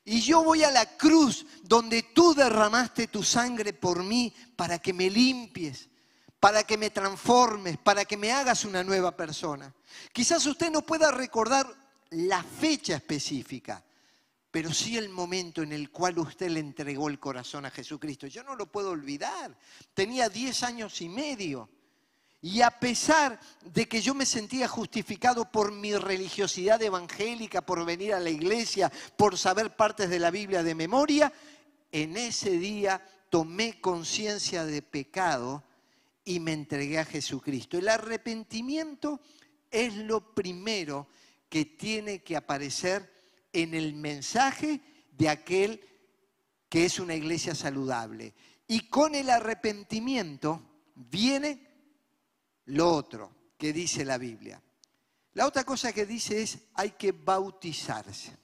y 0.05 0.21
yo 0.21 0.43
voy 0.45 0.63
a 0.63 0.71
la 0.71 0.97
cruz 0.97 1.47
donde 1.63 2.03
tú 2.03 2.35
derramaste 2.35 3.09
tu 3.09 3.23
sangre 3.23 3.73
por 3.73 4.03
mí 4.03 4.33
para 4.55 4.79
que 4.79 4.93
me 4.93 5.11
limpies, 5.11 5.89
para 6.47 6.63
que 6.63 6.79
me 6.79 6.91
transformes, 6.91 7.77
para 7.77 8.05
que 8.05 8.17
me 8.17 8.31
hagas 8.31 8.65
una 8.65 8.85
nueva 8.85 9.17
persona. 9.17 9.75
Quizás 10.13 10.47
usted 10.47 10.71
no 10.71 10.83
pueda 10.83 11.11
recordar 11.11 11.67
la 12.11 12.41
fecha 12.41 12.95
específica, 12.95 13.83
pero 14.53 14.73
sí 14.73 14.97
el 14.97 15.09
momento 15.09 15.65
en 15.65 15.73
el 15.73 15.91
cual 15.91 16.21
usted 16.21 16.49
le 16.51 16.61
entregó 16.61 17.09
el 17.09 17.19
corazón 17.19 17.67
a 17.67 17.73
Jesucristo. 17.73 18.29
Yo 18.29 18.45
no 18.45 18.55
lo 18.55 18.67
puedo 18.67 18.91
olvidar. 18.91 19.59
Tenía 19.93 20.29
10 20.29 20.63
años 20.63 21.01
y 21.01 21.09
medio. 21.09 21.69
Y 22.41 22.61
a 22.61 22.71
pesar 22.71 23.41
de 23.65 23.89
que 23.89 24.01
yo 24.01 24.15
me 24.15 24.25
sentía 24.25 24.69
justificado 24.69 25.51
por 25.51 25.73
mi 25.73 25.97
religiosidad 25.97 26.81
evangélica, 26.81 27.61
por 27.61 27.85
venir 27.85 28.15
a 28.15 28.21
la 28.21 28.31
iglesia, 28.31 28.93
por 29.17 29.37
saber 29.37 29.75
partes 29.75 30.09
de 30.09 30.21
la 30.21 30.31
Biblia 30.31 30.63
de 30.63 30.77
memoria, 30.77 31.33
en 31.91 32.17
ese 32.17 32.51
día 32.51 33.05
tomé 33.31 33.81
conciencia 33.81 34.65
de 34.65 34.81
pecado 34.81 35.65
y 36.27 36.41
me 36.41 36.53
entregué 36.53 36.99
a 36.99 37.05
Jesucristo. 37.05 37.79
El 37.79 37.89
arrepentimiento 37.89 39.21
es 39.71 39.95
lo 39.95 40.35
primero 40.35 41.09
que 41.49 41.65
tiene 41.65 42.23
que 42.23 42.37
aparecer 42.37 43.11
en 43.53 43.73
el 43.73 43.95
mensaje 43.95 44.81
de 45.13 45.29
aquel 45.29 45.81
que 46.69 46.85
es 46.85 46.99
una 46.99 47.15
iglesia 47.15 47.55
saludable. 47.55 48.35
Y 48.67 48.89
con 48.89 49.15
el 49.15 49.31
arrepentimiento 49.31 50.83
viene 50.97 51.67
lo 52.67 52.93
otro 52.93 53.53
que 53.57 53.73
dice 53.73 54.05
la 54.05 54.19
Biblia. 54.19 54.61
La 55.35 55.47
otra 55.47 55.63
cosa 55.63 55.93
que 55.93 56.07
dice 56.07 56.43
es 56.43 56.59
hay 56.75 56.91
que 56.93 57.13
bautizarse. 57.13 58.37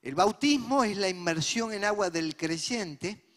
El 0.00 0.14
bautismo 0.14 0.84
es 0.84 0.96
la 0.96 1.08
inmersión 1.08 1.72
en 1.72 1.84
agua 1.84 2.08
del 2.08 2.36
creyente, 2.36 3.29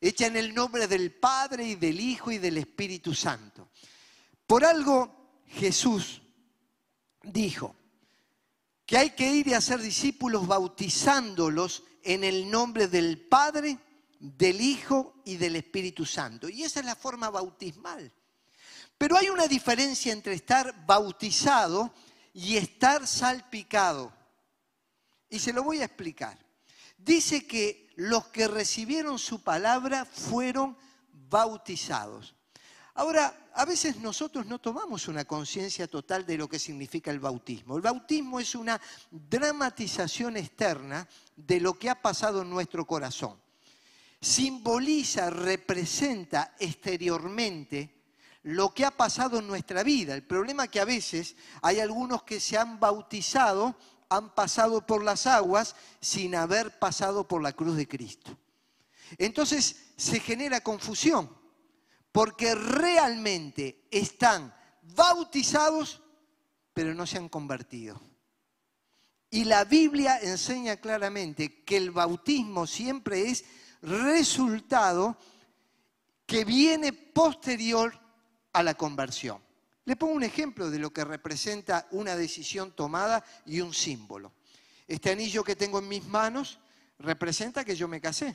hecha 0.00 0.26
en 0.26 0.36
el 0.36 0.54
nombre 0.54 0.86
del 0.86 1.12
Padre 1.12 1.64
y 1.64 1.74
del 1.74 2.00
Hijo 2.00 2.30
y 2.30 2.38
del 2.38 2.58
Espíritu 2.58 3.14
Santo. 3.14 3.68
Por 4.46 4.64
algo 4.64 5.42
Jesús 5.46 6.22
dijo 7.22 7.74
que 8.86 8.96
hay 8.96 9.10
que 9.10 9.30
ir 9.30 9.48
y 9.48 9.54
hacer 9.54 9.80
discípulos 9.80 10.46
bautizándolos 10.46 11.82
en 12.02 12.24
el 12.24 12.50
nombre 12.50 12.88
del 12.88 13.20
Padre, 13.20 13.78
del 14.18 14.60
Hijo 14.60 15.20
y 15.24 15.36
del 15.36 15.56
Espíritu 15.56 16.06
Santo. 16.06 16.48
Y 16.48 16.62
esa 16.62 16.80
es 16.80 16.86
la 16.86 16.96
forma 16.96 17.28
bautismal. 17.28 18.10
Pero 18.96 19.16
hay 19.16 19.28
una 19.28 19.46
diferencia 19.46 20.12
entre 20.12 20.34
estar 20.34 20.86
bautizado 20.86 21.92
y 22.32 22.56
estar 22.56 23.06
salpicado. 23.06 24.12
Y 25.28 25.38
se 25.38 25.52
lo 25.52 25.62
voy 25.62 25.82
a 25.82 25.84
explicar. 25.84 26.38
Dice 26.98 27.46
que 27.46 27.88
los 27.96 28.26
que 28.28 28.46
recibieron 28.46 29.18
su 29.18 29.42
palabra 29.42 30.04
fueron 30.04 30.76
bautizados. 31.12 32.34
Ahora, 32.94 33.50
a 33.54 33.64
veces 33.64 33.98
nosotros 33.98 34.46
no 34.46 34.60
tomamos 34.60 35.08
una 35.08 35.24
conciencia 35.24 35.86
total 35.86 36.26
de 36.26 36.36
lo 36.36 36.48
que 36.48 36.58
significa 36.58 37.10
el 37.10 37.20
bautismo. 37.20 37.76
El 37.76 37.82
bautismo 37.82 38.40
es 38.40 38.54
una 38.54 38.80
dramatización 39.10 40.36
externa 40.36 41.08
de 41.36 41.60
lo 41.60 41.78
que 41.78 41.90
ha 41.90 42.02
pasado 42.02 42.42
en 42.42 42.50
nuestro 42.50 42.86
corazón. 42.86 43.40
Simboliza, 44.20 45.30
representa 45.30 46.56
exteriormente 46.58 47.98
lo 48.42 48.74
que 48.74 48.84
ha 48.84 48.90
pasado 48.90 49.38
en 49.38 49.46
nuestra 49.46 49.82
vida. 49.82 50.14
El 50.14 50.24
problema 50.24 50.64
es 50.64 50.70
que 50.70 50.80
a 50.80 50.84
veces 50.84 51.36
hay 51.62 51.80
algunos 51.80 52.22
que 52.24 52.40
se 52.40 52.56
han 52.56 52.80
bautizado, 52.80 53.76
han 54.08 54.34
pasado 54.34 54.86
por 54.86 55.04
las 55.04 55.26
aguas 55.26 55.76
sin 56.00 56.34
haber 56.34 56.78
pasado 56.78 57.26
por 57.26 57.42
la 57.42 57.52
cruz 57.52 57.76
de 57.76 57.88
Cristo. 57.88 58.36
Entonces 59.16 59.92
se 59.96 60.20
genera 60.20 60.60
confusión, 60.60 61.30
porque 62.12 62.54
realmente 62.54 63.86
están 63.90 64.54
bautizados, 64.94 66.02
pero 66.72 66.94
no 66.94 67.06
se 67.06 67.18
han 67.18 67.28
convertido. 67.28 68.00
Y 69.30 69.44
la 69.44 69.64
Biblia 69.64 70.18
enseña 70.20 70.76
claramente 70.76 71.62
que 71.64 71.76
el 71.76 71.90
bautismo 71.90 72.66
siempre 72.66 73.30
es 73.30 73.44
resultado 73.82 75.16
que 76.26 76.44
viene 76.44 76.92
posterior 76.92 77.98
a 78.52 78.62
la 78.62 78.74
conversión. 78.74 79.47
Le 79.88 79.96
pongo 79.96 80.12
un 80.12 80.22
ejemplo 80.22 80.70
de 80.70 80.78
lo 80.78 80.92
que 80.92 81.02
representa 81.02 81.88
una 81.92 82.14
decisión 82.14 82.72
tomada 82.72 83.24
y 83.46 83.62
un 83.62 83.72
símbolo. 83.72 84.34
Este 84.86 85.10
anillo 85.10 85.42
que 85.42 85.56
tengo 85.56 85.78
en 85.78 85.88
mis 85.88 86.04
manos 86.04 86.58
representa 86.98 87.64
que 87.64 87.74
yo 87.74 87.88
me 87.88 87.98
casé, 87.98 88.34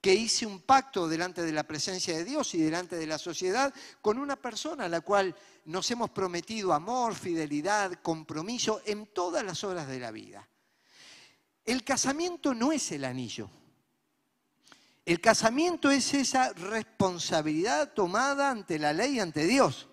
que 0.00 0.14
hice 0.14 0.46
un 0.46 0.62
pacto 0.62 1.08
delante 1.08 1.42
de 1.42 1.52
la 1.52 1.64
presencia 1.64 2.16
de 2.16 2.24
Dios 2.24 2.54
y 2.54 2.62
delante 2.62 2.96
de 2.96 3.06
la 3.06 3.18
sociedad 3.18 3.74
con 4.00 4.16
una 4.16 4.36
persona 4.36 4.86
a 4.86 4.88
la 4.88 5.02
cual 5.02 5.36
nos 5.66 5.90
hemos 5.90 6.08
prometido 6.08 6.72
amor, 6.72 7.14
fidelidad, 7.14 7.92
compromiso 8.00 8.80
en 8.86 9.08
todas 9.08 9.44
las 9.44 9.62
horas 9.62 9.86
de 9.88 10.00
la 10.00 10.10
vida. 10.10 10.48
El 11.66 11.84
casamiento 11.84 12.54
no 12.54 12.72
es 12.72 12.92
el 12.92 13.04
anillo. 13.04 13.50
El 15.04 15.20
casamiento 15.20 15.90
es 15.90 16.14
esa 16.14 16.54
responsabilidad 16.54 17.92
tomada 17.92 18.50
ante 18.50 18.78
la 18.78 18.94
ley, 18.94 19.20
ante 19.20 19.46
Dios. 19.46 19.88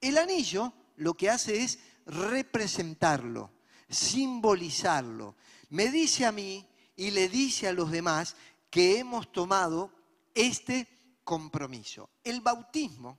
El 0.00 0.18
anillo 0.18 0.72
lo 0.96 1.14
que 1.14 1.30
hace 1.30 1.62
es 1.62 1.78
representarlo, 2.06 3.50
simbolizarlo. 3.88 5.36
Me 5.70 5.90
dice 5.90 6.26
a 6.26 6.32
mí 6.32 6.66
y 6.96 7.10
le 7.10 7.28
dice 7.28 7.68
a 7.68 7.72
los 7.72 7.90
demás 7.90 8.36
que 8.70 8.98
hemos 8.98 9.30
tomado 9.32 9.92
este 10.34 10.88
compromiso. 11.24 12.10
El 12.24 12.40
bautismo 12.40 13.18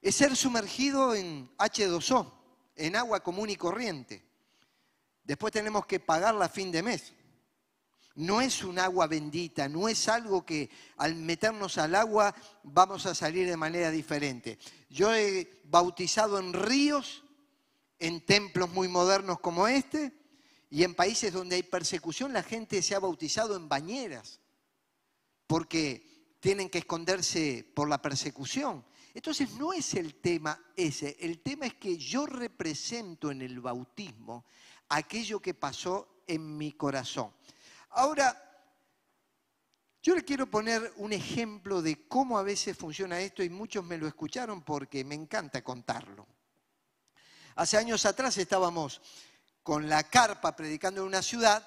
es 0.00 0.16
ser 0.16 0.36
sumergido 0.36 1.14
en 1.14 1.48
H2O, 1.56 2.32
en 2.76 2.96
agua 2.96 3.20
común 3.20 3.50
y 3.50 3.56
corriente. 3.56 4.24
Después 5.22 5.52
tenemos 5.52 5.86
que 5.86 6.00
pagarla 6.00 6.46
a 6.46 6.48
fin 6.48 6.72
de 6.72 6.82
mes. 6.82 7.12
No 8.14 8.40
es 8.40 8.62
un 8.62 8.78
agua 8.78 9.06
bendita, 9.06 9.68
no 9.68 9.88
es 9.88 10.08
algo 10.08 10.44
que 10.44 10.70
al 10.98 11.14
meternos 11.14 11.78
al 11.78 11.94
agua 11.94 12.34
vamos 12.62 13.06
a 13.06 13.14
salir 13.14 13.48
de 13.48 13.56
manera 13.56 13.90
diferente. 13.90 14.58
Yo 14.90 15.14
he 15.14 15.62
bautizado 15.64 16.38
en 16.38 16.52
ríos, 16.52 17.24
en 17.98 18.24
templos 18.26 18.70
muy 18.70 18.88
modernos 18.88 19.40
como 19.40 19.66
este, 19.66 20.12
y 20.68 20.84
en 20.84 20.94
países 20.94 21.32
donde 21.32 21.56
hay 21.56 21.62
persecución 21.62 22.32
la 22.32 22.42
gente 22.42 22.82
se 22.82 22.94
ha 22.94 22.98
bautizado 22.98 23.56
en 23.56 23.68
bañeras, 23.68 24.40
porque 25.46 26.36
tienen 26.40 26.68
que 26.68 26.78
esconderse 26.78 27.70
por 27.74 27.88
la 27.88 28.00
persecución. 28.00 28.84
Entonces 29.14 29.52
no 29.52 29.72
es 29.72 29.94
el 29.94 30.14
tema 30.14 30.58
ese, 30.74 31.16
el 31.20 31.40
tema 31.40 31.66
es 31.66 31.74
que 31.74 31.96
yo 31.98 32.26
represento 32.26 33.30
en 33.30 33.42
el 33.42 33.60
bautismo 33.60 34.44
aquello 34.88 35.40
que 35.40 35.54
pasó 35.54 36.22
en 36.26 36.56
mi 36.56 36.72
corazón. 36.72 37.32
Ahora, 37.94 38.52
yo 40.02 40.14
le 40.16 40.24
quiero 40.24 40.50
poner 40.50 40.92
un 40.96 41.12
ejemplo 41.12 41.82
de 41.82 42.08
cómo 42.08 42.38
a 42.38 42.42
veces 42.42 42.76
funciona 42.76 43.20
esto 43.20 43.42
y 43.42 43.50
muchos 43.50 43.84
me 43.84 43.98
lo 43.98 44.08
escucharon 44.08 44.62
porque 44.62 45.04
me 45.04 45.14
encanta 45.14 45.62
contarlo. 45.62 46.26
Hace 47.54 47.76
años 47.76 48.04
atrás 48.06 48.36
estábamos 48.38 49.00
con 49.62 49.88
la 49.88 50.04
carpa 50.04 50.56
predicando 50.56 51.02
en 51.02 51.06
una 51.06 51.22
ciudad, 51.22 51.64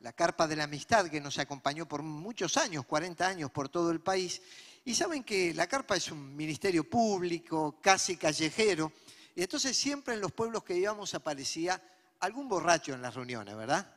la 0.00 0.12
carpa 0.12 0.46
de 0.46 0.56
la 0.56 0.64
amistad 0.64 1.06
que 1.06 1.20
nos 1.20 1.38
acompañó 1.38 1.86
por 1.86 2.02
muchos 2.02 2.56
años, 2.56 2.84
40 2.84 3.26
años 3.26 3.50
por 3.50 3.68
todo 3.68 3.90
el 3.90 4.00
país. 4.00 4.42
Y 4.84 4.94
saben 4.94 5.24
que 5.24 5.54
la 5.54 5.66
carpa 5.66 5.96
es 5.96 6.10
un 6.10 6.36
ministerio 6.36 6.88
público, 6.90 7.78
casi 7.80 8.16
callejero, 8.16 8.92
y 9.34 9.42
entonces 9.42 9.76
siempre 9.76 10.14
en 10.14 10.20
los 10.20 10.32
pueblos 10.32 10.64
que 10.64 10.76
íbamos 10.76 11.14
aparecía 11.14 11.80
algún 12.20 12.48
borracho 12.48 12.92
en 12.92 13.02
las 13.02 13.14
reuniones, 13.14 13.56
¿verdad? 13.56 13.95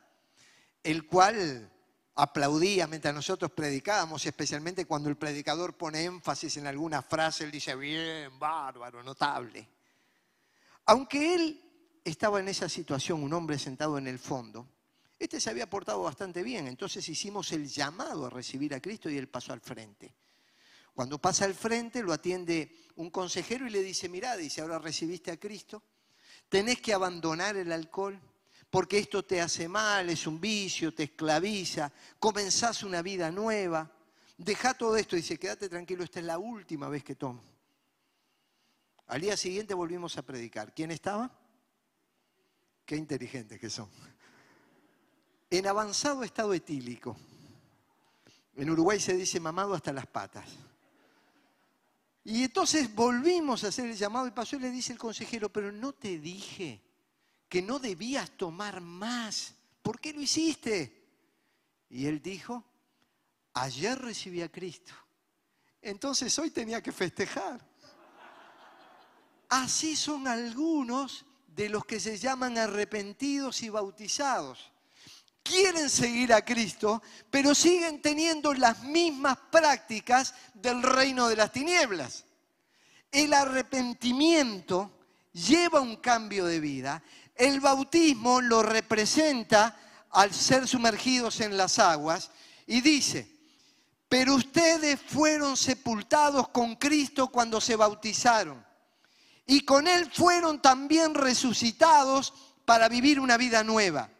El 0.82 1.06
cual 1.06 1.70
aplaudía 2.14 2.86
mientras 2.86 3.14
nosotros 3.14 3.50
predicábamos, 3.52 4.24
especialmente 4.26 4.84
cuando 4.84 5.08
el 5.08 5.16
predicador 5.16 5.76
pone 5.76 6.04
énfasis 6.04 6.56
en 6.56 6.66
alguna 6.66 7.02
frase, 7.02 7.44
él 7.44 7.50
dice, 7.50 7.74
bien, 7.76 8.38
bárbaro, 8.38 9.02
notable. 9.02 9.66
Aunque 10.86 11.34
él 11.34 12.00
estaba 12.04 12.40
en 12.40 12.48
esa 12.48 12.68
situación, 12.68 13.22
un 13.22 13.32
hombre 13.32 13.58
sentado 13.58 13.96
en 13.98 14.06
el 14.06 14.18
fondo, 14.18 14.66
este 15.18 15.38
se 15.38 15.50
había 15.50 15.68
portado 15.68 16.02
bastante 16.02 16.42
bien, 16.42 16.66
entonces 16.66 17.06
hicimos 17.08 17.52
el 17.52 17.68
llamado 17.68 18.26
a 18.26 18.30
recibir 18.30 18.74
a 18.74 18.80
Cristo 18.80 19.10
y 19.10 19.18
él 19.18 19.28
pasó 19.28 19.52
al 19.52 19.60
frente. 19.60 20.14
Cuando 20.94 21.18
pasa 21.18 21.44
al 21.44 21.54
frente 21.54 22.02
lo 22.02 22.12
atiende 22.12 22.74
un 22.96 23.10
consejero 23.10 23.66
y 23.66 23.70
le 23.70 23.82
dice, 23.82 24.08
mirá, 24.08 24.36
dice, 24.36 24.60
ahora 24.60 24.78
recibiste 24.78 25.30
a 25.30 25.38
Cristo, 25.38 25.82
tenés 26.48 26.80
que 26.80 26.92
abandonar 26.92 27.56
el 27.56 27.70
alcohol, 27.70 28.20
porque 28.70 28.98
esto 28.98 29.24
te 29.24 29.40
hace 29.40 29.68
mal, 29.68 30.08
es 30.08 30.26
un 30.28 30.40
vicio, 30.40 30.94
te 30.94 31.02
esclaviza, 31.02 31.92
comenzás 32.20 32.84
una 32.84 33.02
vida 33.02 33.30
nueva. 33.30 33.90
Deja 34.38 34.74
todo 34.74 34.96
esto, 34.96 35.16
dice, 35.16 35.38
quédate 35.38 35.68
tranquilo, 35.68 36.04
esta 36.04 36.20
es 36.20 36.26
la 36.26 36.38
última 36.38 36.88
vez 36.88 37.02
que 37.02 37.16
tomo. 37.16 37.42
Al 39.08 39.20
día 39.20 39.36
siguiente 39.36 39.74
volvimos 39.74 40.16
a 40.16 40.22
predicar. 40.22 40.72
¿Quién 40.72 40.92
estaba? 40.92 41.36
Qué 42.86 42.94
inteligentes 42.94 43.58
que 43.58 43.68
son. 43.68 43.88
En 45.50 45.66
avanzado 45.66 46.22
estado 46.22 46.54
etílico. 46.54 47.16
En 48.54 48.70
Uruguay 48.70 49.00
se 49.00 49.16
dice 49.16 49.40
mamado 49.40 49.74
hasta 49.74 49.92
las 49.92 50.06
patas. 50.06 50.48
Y 52.22 52.44
entonces 52.44 52.94
volvimos 52.94 53.64
a 53.64 53.68
hacer 53.68 53.86
el 53.86 53.96
llamado 53.96 54.28
y 54.28 54.30
pasó 54.30 54.54
y 54.54 54.60
le 54.60 54.70
dice 54.70 54.92
el 54.92 54.98
consejero, 54.98 55.48
pero 55.48 55.72
no 55.72 55.92
te 55.92 56.20
dije 56.20 56.80
que 57.50 57.60
no 57.60 57.80
debías 57.80 58.30
tomar 58.30 58.80
más. 58.80 59.54
¿Por 59.82 60.00
qué 60.00 60.12
lo 60.12 60.22
hiciste? 60.22 61.04
Y 61.90 62.06
él 62.06 62.22
dijo, 62.22 62.64
ayer 63.54 63.98
recibí 63.98 64.40
a 64.40 64.48
Cristo. 64.48 64.94
Entonces 65.82 66.38
hoy 66.38 66.50
tenía 66.50 66.80
que 66.80 66.92
festejar. 66.92 67.60
así 69.48 69.96
son 69.96 70.28
algunos 70.28 71.26
de 71.48 71.68
los 71.68 71.84
que 71.84 71.98
se 71.98 72.16
llaman 72.16 72.56
arrepentidos 72.56 73.62
y 73.62 73.68
bautizados. 73.68 74.70
Quieren 75.42 75.90
seguir 75.90 76.32
a 76.32 76.44
Cristo, 76.44 77.02
pero 77.30 77.52
siguen 77.52 78.00
teniendo 78.00 78.54
las 78.54 78.84
mismas 78.84 79.36
prácticas 79.50 80.34
del 80.54 80.82
reino 80.84 81.28
de 81.28 81.34
las 81.34 81.50
tinieblas. 81.50 82.24
El 83.10 83.34
arrepentimiento 83.34 84.92
lleva 85.32 85.80
un 85.80 85.96
cambio 85.96 86.44
de 86.46 86.60
vida. 86.60 87.02
El 87.40 87.60
bautismo 87.60 88.42
lo 88.42 88.62
representa 88.62 89.74
al 90.10 90.30
ser 90.34 90.68
sumergidos 90.68 91.40
en 91.40 91.56
las 91.56 91.78
aguas 91.78 92.30
y 92.66 92.82
dice, 92.82 93.34
pero 94.10 94.34
ustedes 94.34 95.00
fueron 95.00 95.56
sepultados 95.56 96.50
con 96.50 96.76
Cristo 96.76 97.28
cuando 97.28 97.58
se 97.58 97.76
bautizaron 97.76 98.62
y 99.46 99.62
con 99.62 99.88
Él 99.88 100.10
fueron 100.12 100.60
también 100.60 101.14
resucitados 101.14 102.34
para 102.66 102.90
vivir 102.90 103.18
una 103.18 103.38
vida 103.38 103.64
nueva, 103.64 104.10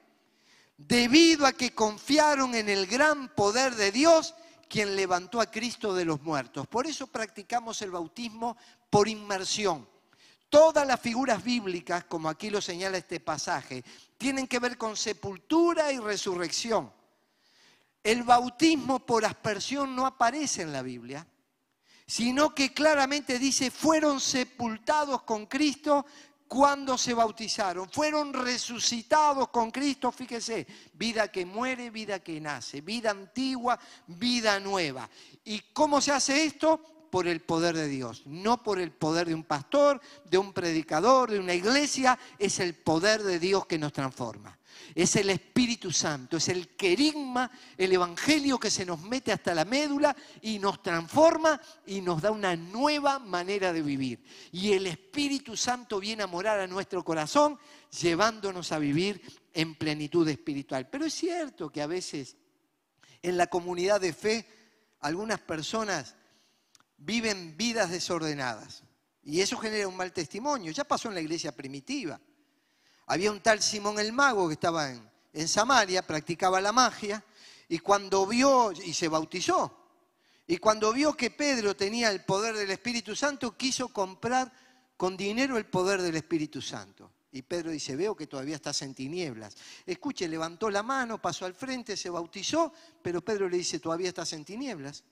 debido 0.78 1.44
a 1.44 1.52
que 1.52 1.74
confiaron 1.74 2.54
en 2.54 2.70
el 2.70 2.86
gran 2.86 3.28
poder 3.34 3.74
de 3.74 3.92
Dios, 3.92 4.34
quien 4.66 4.96
levantó 4.96 5.42
a 5.42 5.50
Cristo 5.50 5.92
de 5.92 6.06
los 6.06 6.22
muertos. 6.22 6.66
Por 6.68 6.86
eso 6.86 7.06
practicamos 7.06 7.82
el 7.82 7.90
bautismo 7.90 8.56
por 8.88 9.08
inmersión. 9.08 9.89
Todas 10.50 10.86
las 10.86 11.00
figuras 11.00 11.42
bíblicas, 11.42 12.04
como 12.04 12.28
aquí 12.28 12.50
lo 12.50 12.60
señala 12.60 12.98
este 12.98 13.20
pasaje, 13.20 13.82
tienen 14.18 14.46
que 14.46 14.58
ver 14.58 14.76
con 14.76 14.96
sepultura 14.96 15.90
y 15.90 15.98
resurrección. 15.98 16.92
El 18.02 18.24
bautismo 18.24 19.06
por 19.06 19.24
aspersión 19.24 19.96
no 19.96 20.04
aparece 20.04 20.60
en 20.62 20.72
la 20.72 20.82
Biblia 20.82 21.26
sino 22.10 22.52
que 22.52 22.74
claramente 22.74 23.38
dice, 23.38 23.70
fueron 23.70 24.18
sepultados 24.18 25.22
con 25.22 25.46
Cristo 25.46 26.04
cuando 26.48 26.98
se 26.98 27.14
bautizaron, 27.14 27.88
fueron 27.88 28.32
resucitados 28.32 29.50
con 29.50 29.70
Cristo, 29.70 30.10
fíjese, 30.10 30.66
vida 30.94 31.28
que 31.28 31.46
muere, 31.46 31.90
vida 31.90 32.18
que 32.18 32.40
nace, 32.40 32.80
vida 32.80 33.12
antigua, 33.12 33.78
vida 34.08 34.58
nueva. 34.58 35.08
¿Y 35.44 35.60
cómo 35.72 36.00
se 36.00 36.10
hace 36.10 36.44
esto? 36.44 36.99
Por 37.10 37.26
el 37.26 37.40
poder 37.40 37.76
de 37.76 37.88
Dios, 37.88 38.22
no 38.26 38.62
por 38.62 38.78
el 38.78 38.92
poder 38.92 39.28
de 39.28 39.34
un 39.34 39.44
pastor, 39.44 40.00
de 40.24 40.38
un 40.38 40.52
predicador, 40.52 41.30
de 41.30 41.40
una 41.40 41.54
iglesia, 41.54 42.18
es 42.38 42.60
el 42.60 42.74
poder 42.74 43.22
de 43.22 43.38
Dios 43.38 43.66
que 43.66 43.78
nos 43.78 43.92
transforma. 43.92 44.56
Es 44.94 45.16
el 45.16 45.30
Espíritu 45.30 45.92
Santo, 45.92 46.36
es 46.36 46.48
el 46.48 46.68
querigma, 46.76 47.50
el 47.76 47.92
Evangelio 47.92 48.58
que 48.58 48.70
se 48.70 48.86
nos 48.86 49.00
mete 49.02 49.32
hasta 49.32 49.54
la 49.54 49.64
médula 49.64 50.16
y 50.42 50.58
nos 50.58 50.82
transforma 50.82 51.60
y 51.86 52.00
nos 52.00 52.22
da 52.22 52.30
una 52.30 52.56
nueva 52.56 53.18
manera 53.18 53.72
de 53.72 53.82
vivir. 53.82 54.22
Y 54.52 54.72
el 54.72 54.86
Espíritu 54.86 55.56
Santo 55.56 56.00
viene 56.00 56.22
a 56.22 56.28
morar 56.28 56.60
a 56.60 56.66
nuestro 56.66 57.04
corazón, 57.04 57.58
llevándonos 58.00 58.72
a 58.72 58.78
vivir 58.78 59.22
en 59.52 59.74
plenitud 59.74 60.26
espiritual. 60.28 60.88
Pero 60.88 61.06
es 61.06 61.14
cierto 61.14 61.70
que 61.70 61.82
a 61.82 61.86
veces 61.86 62.36
en 63.22 63.36
la 63.36 63.46
comunidad 63.46 64.00
de 64.00 64.12
fe 64.12 64.46
algunas 65.00 65.40
personas 65.40 66.16
viven 67.00 67.56
vidas 67.56 67.90
desordenadas. 67.90 68.84
Y 69.22 69.40
eso 69.40 69.56
genera 69.58 69.88
un 69.88 69.96
mal 69.96 70.12
testimonio. 70.12 70.72
Ya 70.72 70.84
pasó 70.84 71.08
en 71.08 71.14
la 71.14 71.20
iglesia 71.20 71.52
primitiva. 71.52 72.20
Había 73.06 73.32
un 73.32 73.40
tal 73.40 73.60
Simón 73.60 73.98
el 73.98 74.12
Mago 74.12 74.46
que 74.48 74.54
estaba 74.54 74.90
en, 74.90 75.48
Samaria, 75.48 76.06
practicaba 76.06 76.60
la 76.60 76.72
magia, 76.72 77.24
y 77.68 77.78
cuando 77.78 78.26
vio, 78.26 78.72
y 78.72 78.92
se 78.92 79.06
bautizó, 79.06 79.76
y 80.46 80.58
cuando 80.58 80.92
vio 80.92 81.16
que 81.16 81.30
Pedro 81.30 81.76
tenía 81.76 82.10
el 82.10 82.24
poder 82.24 82.56
del 82.56 82.70
Espíritu 82.72 83.14
Santo, 83.14 83.56
quiso 83.56 83.88
comprar 83.88 84.52
con 84.96 85.16
dinero 85.16 85.56
el 85.56 85.66
poder 85.66 86.02
del 86.02 86.16
Espíritu 86.16 86.60
Santo. 86.60 87.12
Y 87.30 87.42
Pedro 87.42 87.70
dice, 87.70 87.94
veo 87.94 88.16
que 88.16 88.26
todavía 88.26 88.56
estás 88.56 88.82
en 88.82 88.92
tinieblas. 88.92 89.56
Escuche, 89.86 90.26
levantó 90.26 90.68
la 90.68 90.82
mano, 90.82 91.22
pasó 91.22 91.46
al 91.46 91.54
frente, 91.54 91.96
se 91.96 92.10
bautizó, 92.10 92.72
pero 93.00 93.24
Pedro 93.24 93.48
le 93.48 93.56
dice, 93.56 93.78
todavía 93.78 94.08
estás 94.08 94.32
en 94.32 94.44
tinieblas. 94.44 95.04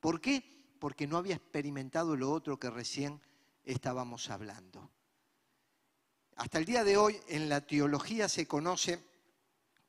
¿Por 0.00 0.20
qué? 0.20 0.59
Porque 0.80 1.06
no 1.06 1.16
había 1.16 1.36
experimentado 1.36 2.16
lo 2.16 2.32
otro 2.32 2.58
que 2.58 2.70
recién 2.70 3.20
estábamos 3.64 4.28
hablando. 4.30 4.90
Hasta 6.34 6.58
el 6.58 6.64
día 6.64 6.82
de 6.82 6.96
hoy 6.96 7.20
en 7.28 7.48
la 7.48 7.60
teología 7.60 8.28
se 8.28 8.48
conoce 8.48 8.98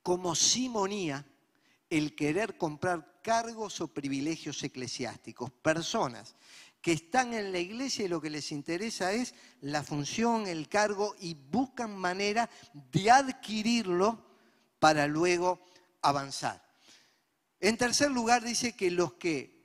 como 0.03 0.35
simonía 0.35 1.25
el 1.89 2.15
querer 2.15 2.57
comprar 2.57 3.21
cargos 3.23 3.81
o 3.81 3.87
privilegios 3.87 4.61
eclesiásticos, 4.63 5.49
personas 5.49 6.35
que 6.81 6.93
están 6.93 7.33
en 7.33 7.51
la 7.51 7.59
iglesia 7.59 8.05
y 8.05 8.07
lo 8.07 8.19
que 8.19 8.29
les 8.29 8.51
interesa 8.51 9.13
es 9.13 9.35
la 9.61 9.83
función, 9.83 10.47
el 10.47 10.67
cargo 10.67 11.15
y 11.19 11.35
buscan 11.35 11.95
manera 11.95 12.49
de 12.73 13.11
adquirirlo 13.11 14.25
para 14.79 15.07
luego 15.07 15.63
avanzar. 16.01 16.61
En 17.59 17.77
tercer 17.77 18.09
lugar 18.09 18.43
dice 18.43 18.75
que 18.75 18.89
los 18.89 19.13
que 19.13 19.60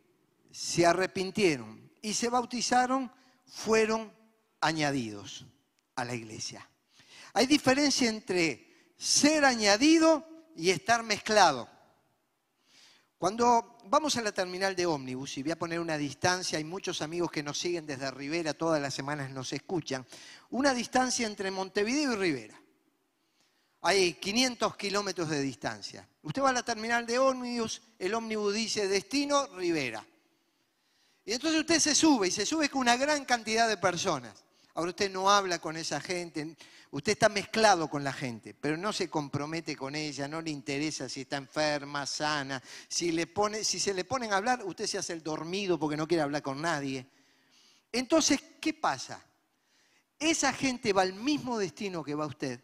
se 0.56 0.86
arrepintieron 0.86 1.92
y 2.00 2.14
se 2.14 2.30
bautizaron 2.30 3.12
fueron 3.44 4.10
añadidos 4.62 5.44
a 5.96 6.02
la 6.02 6.14
iglesia. 6.14 6.66
Hay 7.34 7.46
diferencia 7.46 8.08
entre 8.08 8.94
ser 8.96 9.44
añadido 9.44 10.26
y 10.56 10.70
estar 10.70 11.02
mezclado. 11.02 11.68
Cuando 13.18 13.76
vamos 13.84 14.16
a 14.16 14.22
la 14.22 14.32
terminal 14.32 14.74
de 14.74 14.86
ómnibus, 14.86 15.36
y 15.36 15.42
voy 15.42 15.52
a 15.52 15.58
poner 15.58 15.78
una 15.78 15.98
distancia, 15.98 16.56
hay 16.56 16.64
muchos 16.64 17.02
amigos 17.02 17.30
que 17.30 17.42
nos 17.42 17.58
siguen 17.58 17.84
desde 17.84 18.10
Rivera, 18.10 18.54
todas 18.54 18.80
las 18.80 18.94
semanas 18.94 19.30
nos 19.30 19.52
escuchan, 19.52 20.06
una 20.48 20.72
distancia 20.72 21.26
entre 21.26 21.50
Montevideo 21.50 22.14
y 22.14 22.16
Rivera. 22.16 22.58
Hay 23.82 24.14
500 24.14 24.74
kilómetros 24.76 25.28
de 25.28 25.42
distancia. 25.42 26.08
Usted 26.22 26.40
va 26.40 26.48
a 26.48 26.54
la 26.54 26.64
terminal 26.64 27.04
de 27.04 27.18
ómnibus, 27.18 27.82
el 27.98 28.14
ómnibus 28.14 28.54
dice 28.54 28.88
destino 28.88 29.48
Rivera. 29.48 30.02
Y 31.26 31.32
entonces 31.32 31.60
usted 31.60 31.80
se 31.80 31.94
sube 31.94 32.28
y 32.28 32.30
se 32.30 32.46
sube 32.46 32.68
con 32.68 32.82
una 32.82 32.96
gran 32.96 33.24
cantidad 33.24 33.68
de 33.68 33.76
personas. 33.76 34.44
Ahora 34.74 34.90
usted 34.90 35.10
no 35.10 35.28
habla 35.28 35.58
con 35.58 35.76
esa 35.76 36.00
gente, 36.00 36.56
usted 36.92 37.12
está 37.12 37.28
mezclado 37.28 37.90
con 37.90 38.04
la 38.04 38.12
gente, 38.12 38.54
pero 38.54 38.76
no 38.76 38.92
se 38.92 39.10
compromete 39.10 39.74
con 39.74 39.96
ella, 39.96 40.28
no 40.28 40.40
le 40.40 40.50
interesa 40.50 41.08
si 41.08 41.22
está 41.22 41.36
enferma, 41.36 42.06
sana. 42.06 42.62
Si, 42.86 43.12
si 43.62 43.80
se 43.80 43.92
le 43.92 44.04
ponen 44.04 44.32
a 44.32 44.36
hablar, 44.36 44.62
usted 44.64 44.86
se 44.86 44.98
hace 44.98 45.14
el 45.14 45.22
dormido 45.24 45.80
porque 45.80 45.96
no 45.96 46.06
quiere 46.06 46.22
hablar 46.22 46.42
con 46.42 46.62
nadie. 46.62 47.04
Entonces, 47.90 48.40
¿qué 48.60 48.72
pasa? 48.72 49.20
Esa 50.20 50.52
gente 50.52 50.92
va 50.92 51.02
al 51.02 51.14
mismo 51.14 51.58
destino 51.58 52.04
que 52.04 52.14
va 52.14 52.26
usted, 52.26 52.60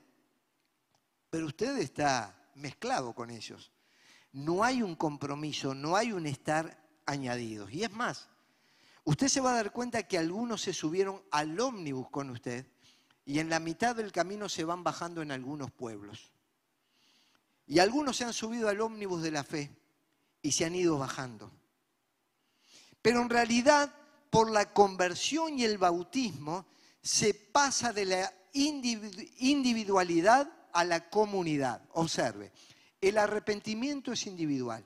pero 1.30 1.46
usted 1.46 1.78
está 1.78 2.48
mezclado 2.54 3.12
con 3.12 3.30
ellos. 3.30 3.72
No 4.30 4.62
hay 4.62 4.82
un 4.82 4.94
compromiso, 4.94 5.74
no 5.74 5.96
hay 5.96 6.12
un 6.12 6.26
estar 6.26 6.78
añadido. 7.06 7.68
Y 7.68 7.82
es 7.82 7.90
más, 7.90 8.28
usted 9.04 9.28
se 9.28 9.40
va 9.40 9.52
a 9.52 9.56
dar 9.56 9.72
cuenta 9.72 10.02
que 10.04 10.18
algunos 10.18 10.62
se 10.62 10.72
subieron 10.72 11.22
al 11.30 11.58
ómnibus 11.58 12.08
con 12.10 12.30
usted 12.30 12.66
y 13.24 13.38
en 13.38 13.48
la 13.48 13.60
mitad 13.60 13.94
del 13.94 14.12
camino 14.12 14.48
se 14.48 14.64
van 14.64 14.82
bajando 14.82 15.22
en 15.22 15.30
algunos 15.30 15.70
pueblos. 15.70 16.32
Y 17.66 17.78
algunos 17.78 18.16
se 18.16 18.24
han 18.24 18.32
subido 18.32 18.68
al 18.68 18.80
ómnibus 18.80 19.22
de 19.22 19.30
la 19.30 19.44
fe 19.44 19.70
y 20.42 20.52
se 20.52 20.64
han 20.64 20.74
ido 20.74 20.98
bajando. 20.98 21.52
Pero 23.00 23.22
en 23.22 23.30
realidad, 23.30 23.94
por 24.30 24.50
la 24.50 24.72
conversión 24.72 25.58
y 25.58 25.64
el 25.64 25.78
bautismo, 25.78 26.66
se 27.00 27.34
pasa 27.34 27.92
de 27.92 28.04
la 28.04 28.32
individualidad 28.52 30.50
a 30.72 30.84
la 30.84 31.08
comunidad. 31.10 31.82
Observe, 31.92 32.52
el 33.00 33.18
arrepentimiento 33.18 34.12
es 34.12 34.26
individual, 34.26 34.84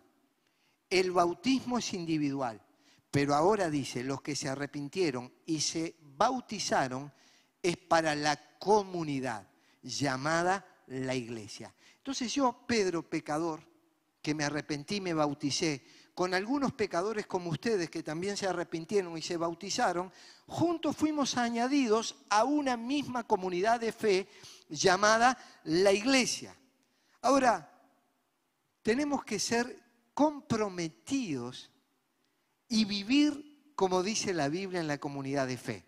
el 0.89 1.11
bautismo 1.11 1.79
es 1.79 1.93
individual, 1.93 2.61
pero 3.17 3.35
ahora 3.35 3.71
dice, 3.71 4.05
los 4.05 4.21
que 4.21 4.37
se 4.37 4.47
arrepintieron 4.47 5.33
y 5.47 5.63
se 5.63 5.97
bautizaron 6.03 7.11
es 7.63 7.79
para 7.79 8.15
la 8.15 8.59
comunidad 8.59 9.49
llamada 9.83 10.67
la 10.89 11.15
iglesia. 11.15 11.75
Entonces 11.97 12.35
yo, 12.35 12.67
Pedro, 12.67 13.09
pecador, 13.09 13.63
que 14.21 14.35
me 14.35 14.45
arrepentí, 14.45 15.01
me 15.01 15.15
bauticé, 15.15 15.83
con 16.13 16.35
algunos 16.35 16.73
pecadores 16.73 17.27
como 17.27 17.49
ustedes 17.49 17.89
que 17.89 18.03
también 18.03 18.37
se 18.37 18.49
arrepintieron 18.49 19.17
y 19.17 19.23
se 19.23 19.39
bautizaron, 19.39 20.13
juntos 20.47 20.95
fuimos 20.95 21.39
añadidos 21.39 22.17
a 22.29 22.45
una 22.45 22.77
misma 22.77 23.27
comunidad 23.27 23.81
de 23.81 23.93
fe 23.93 24.29
llamada 24.69 25.39
la 25.65 25.91
iglesia. 25.91 26.55
Ahora, 27.23 27.81
tenemos 28.83 29.25
que 29.25 29.39
ser 29.39 29.83
comprometidos 30.13 31.71
y 32.69 32.85
vivir 32.85 33.73
como 33.75 34.03
dice 34.03 34.33
la 34.33 34.49
Biblia 34.49 34.81
en 34.81 34.89
la 34.89 34.99
comunidad 34.99 35.47
de 35.47 35.59
fe. 35.59 35.85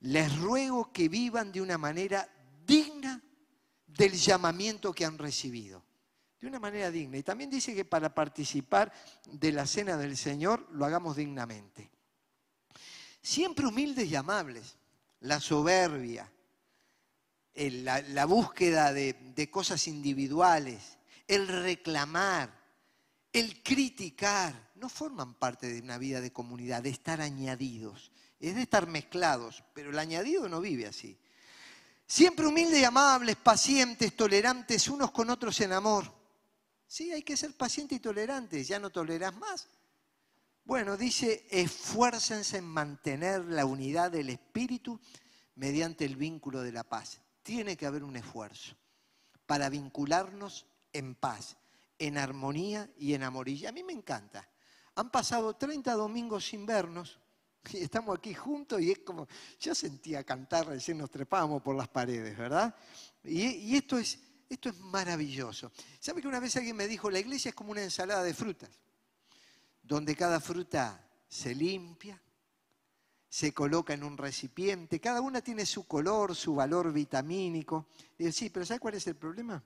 Les 0.00 0.34
ruego 0.38 0.92
que 0.92 1.08
vivan 1.08 1.50
de 1.50 1.60
una 1.60 1.76
manera 1.76 2.28
digna 2.64 3.20
del 3.86 4.12
llamamiento 4.12 4.92
que 4.92 5.04
han 5.04 5.18
recibido. 5.18 5.84
De 6.40 6.46
una 6.46 6.60
manera 6.60 6.92
digna. 6.92 7.18
Y 7.18 7.24
también 7.24 7.50
dice 7.50 7.74
que 7.74 7.84
para 7.84 8.14
participar 8.14 8.92
de 9.26 9.50
la 9.50 9.66
cena 9.66 9.96
del 9.96 10.16
Señor 10.16 10.68
lo 10.70 10.84
hagamos 10.84 11.16
dignamente. 11.16 11.90
Siempre 13.20 13.66
humildes 13.66 14.08
y 14.08 14.14
amables. 14.14 14.76
la 15.20 15.40
soberbia, 15.40 16.30
la, 17.54 18.24
búsqueda 18.24 18.92
de 18.92 19.50
cosas 19.50 19.88
individuales, 19.88 20.98
el 21.26 21.48
reclamar, 21.48 22.56
el 23.32 23.62
criticar, 23.62 24.67
no 24.78 24.88
forman 24.88 25.34
parte 25.34 25.72
de 25.72 25.80
una 25.80 25.98
vida 25.98 26.20
de 26.20 26.32
comunidad, 26.32 26.82
de 26.82 26.90
estar 26.90 27.20
añadidos, 27.20 28.10
es 28.40 28.54
de 28.54 28.62
estar 28.62 28.86
mezclados, 28.86 29.64
pero 29.74 29.90
el 29.90 29.98
añadido 29.98 30.48
no 30.48 30.60
vive 30.60 30.86
así. 30.86 31.18
Siempre 32.06 32.46
humildes 32.46 32.80
y 32.80 32.84
amables, 32.84 33.36
pacientes, 33.36 34.16
tolerantes 34.16 34.88
unos 34.88 35.10
con 35.10 35.28
otros 35.28 35.60
en 35.60 35.72
amor. 35.72 36.10
Sí, 36.86 37.12
hay 37.12 37.22
que 37.22 37.36
ser 37.36 37.54
paciente 37.54 37.96
y 37.96 37.98
tolerante, 37.98 38.64
ya 38.64 38.78
no 38.78 38.90
toleras 38.90 39.36
más. 39.36 39.68
Bueno, 40.64 40.96
dice, 40.96 41.46
esfuércense 41.50 42.58
en 42.58 42.64
mantener 42.64 43.44
la 43.44 43.64
unidad 43.64 44.10
del 44.10 44.30
espíritu 44.30 45.00
mediante 45.54 46.04
el 46.04 46.16
vínculo 46.16 46.62
de 46.62 46.72
la 46.72 46.84
paz. 46.84 47.20
Tiene 47.42 47.76
que 47.76 47.86
haber 47.86 48.04
un 48.04 48.16
esfuerzo 48.16 48.76
para 49.46 49.68
vincularnos 49.68 50.66
en 50.92 51.14
paz, 51.14 51.56
en 51.98 52.18
armonía 52.18 52.90
y 52.98 53.14
en 53.14 53.22
amor. 53.22 53.48
Y 53.48 53.66
a 53.66 53.72
mí 53.72 53.82
me 53.82 53.92
encanta. 53.92 54.48
Han 54.98 55.10
pasado 55.10 55.54
30 55.54 55.94
domingos 55.94 56.44
sin 56.44 56.66
vernos 56.66 57.20
y 57.72 57.76
estamos 57.76 58.18
aquí 58.18 58.34
juntos 58.34 58.80
y 58.80 58.90
es 58.90 58.98
como, 58.98 59.28
yo 59.60 59.72
sentía 59.72 60.24
cantar, 60.24 60.66
recién 60.66 60.98
nos 60.98 61.08
trepábamos 61.08 61.62
por 61.62 61.76
las 61.76 61.86
paredes, 61.86 62.36
¿verdad? 62.36 62.74
Y, 63.22 63.76
esto, 63.76 63.96
es, 63.96 64.18
esto 64.48 64.70
es 64.70 64.78
maravilloso. 64.80 65.70
¿Sabe 66.00 66.20
que 66.20 66.26
una 66.26 66.40
vez 66.40 66.56
alguien 66.56 66.74
me 66.74 66.88
dijo, 66.88 67.12
la 67.12 67.20
iglesia 67.20 67.50
es 67.50 67.54
como 67.54 67.70
una 67.70 67.84
ensalada 67.84 68.24
de 68.24 68.34
frutas, 68.34 68.70
donde 69.84 70.16
cada 70.16 70.40
fruta 70.40 71.08
se 71.28 71.54
limpia, 71.54 72.20
se 73.28 73.54
coloca 73.54 73.94
en 73.94 74.02
un 74.02 74.18
recipiente, 74.18 74.98
cada 74.98 75.20
una 75.20 75.42
tiene 75.42 75.64
su 75.64 75.86
color, 75.86 76.34
su 76.34 76.56
valor 76.56 76.92
vitamínico. 76.92 77.86
Y 78.18 78.32
sí, 78.32 78.50
pero 78.50 78.66
¿sabe 78.66 78.80
cuál 78.80 78.94
es 78.94 79.06
el 79.06 79.14
problema? 79.14 79.62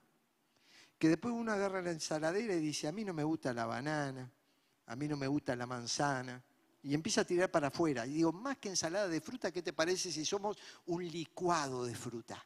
Que 0.99 1.09
después 1.09 1.33
uno 1.33 1.51
agarra 1.51 1.81
la 1.81 1.89
ensaladera 1.89 2.53
y 2.53 2.59
dice, 2.59 2.87
a 2.87 2.91
mí 2.91 3.03
no 3.03 3.15
me 3.15 3.23
gusta 3.23 3.51
la 3.51 3.65
banana, 3.65 4.31
a 4.93 4.95
mí 4.95 5.07
no 5.07 5.17
me 5.17 5.25
gusta 5.25 5.55
la 5.55 5.65
manzana, 5.65 6.39
y 6.83 6.93
empieza 6.93 7.21
a 7.21 7.25
tirar 7.25 7.49
para 7.49 7.69
afuera. 7.69 8.05
Y 8.05 8.13
digo, 8.13 8.31
más 8.31 8.57
que 8.57 8.69
ensalada 8.69 9.07
de 9.07 9.21
fruta, 9.21 9.51
¿qué 9.51 9.63
te 9.63 9.73
parece 9.73 10.11
si 10.11 10.23
somos 10.23 10.55
un 10.85 11.03
licuado 11.03 11.83
de 11.83 11.95
fruta? 11.95 12.45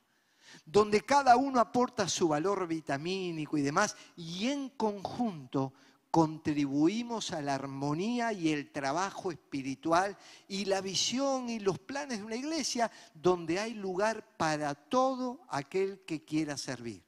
Donde 0.65 1.01
cada 1.01 1.35
uno 1.35 1.59
aporta 1.59 2.07
su 2.07 2.29
valor 2.29 2.65
vitamínico 2.65 3.57
y 3.57 3.61
demás, 3.63 3.97
y 4.15 4.47
en 4.47 4.69
conjunto 4.69 5.73
contribuimos 6.09 7.33
a 7.33 7.41
la 7.41 7.55
armonía 7.55 8.31
y 8.31 8.53
el 8.53 8.71
trabajo 8.71 9.29
espiritual 9.29 10.17
y 10.47 10.63
la 10.63 10.79
visión 10.79 11.49
y 11.49 11.59
los 11.59 11.79
planes 11.79 12.19
de 12.19 12.23
una 12.23 12.37
iglesia 12.37 12.89
donde 13.13 13.59
hay 13.59 13.73
lugar 13.73 14.37
para 14.37 14.73
todo 14.73 15.41
aquel 15.49 16.05
que 16.05 16.23
quiera 16.23 16.55
servir. 16.55 17.03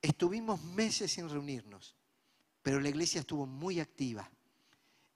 Estuvimos 0.00 0.62
meses 0.62 1.10
sin 1.10 1.28
reunirnos, 1.28 1.97
pero 2.68 2.80
la 2.80 2.90
iglesia 2.90 3.20
estuvo 3.20 3.46
muy 3.46 3.80
activa 3.80 4.30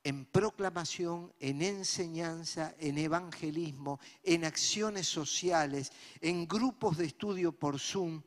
en 0.04 0.24
proclamación, 0.24 1.34
en 1.38 1.60
enseñanza, 1.60 2.74
en 2.78 2.96
evangelismo, 2.96 4.00
en 4.22 4.46
acciones 4.46 5.06
sociales, 5.06 5.92
en 6.22 6.48
grupos 6.48 6.96
de 6.96 7.04
estudio 7.04 7.52
por 7.52 7.78
Zoom, 7.78 8.22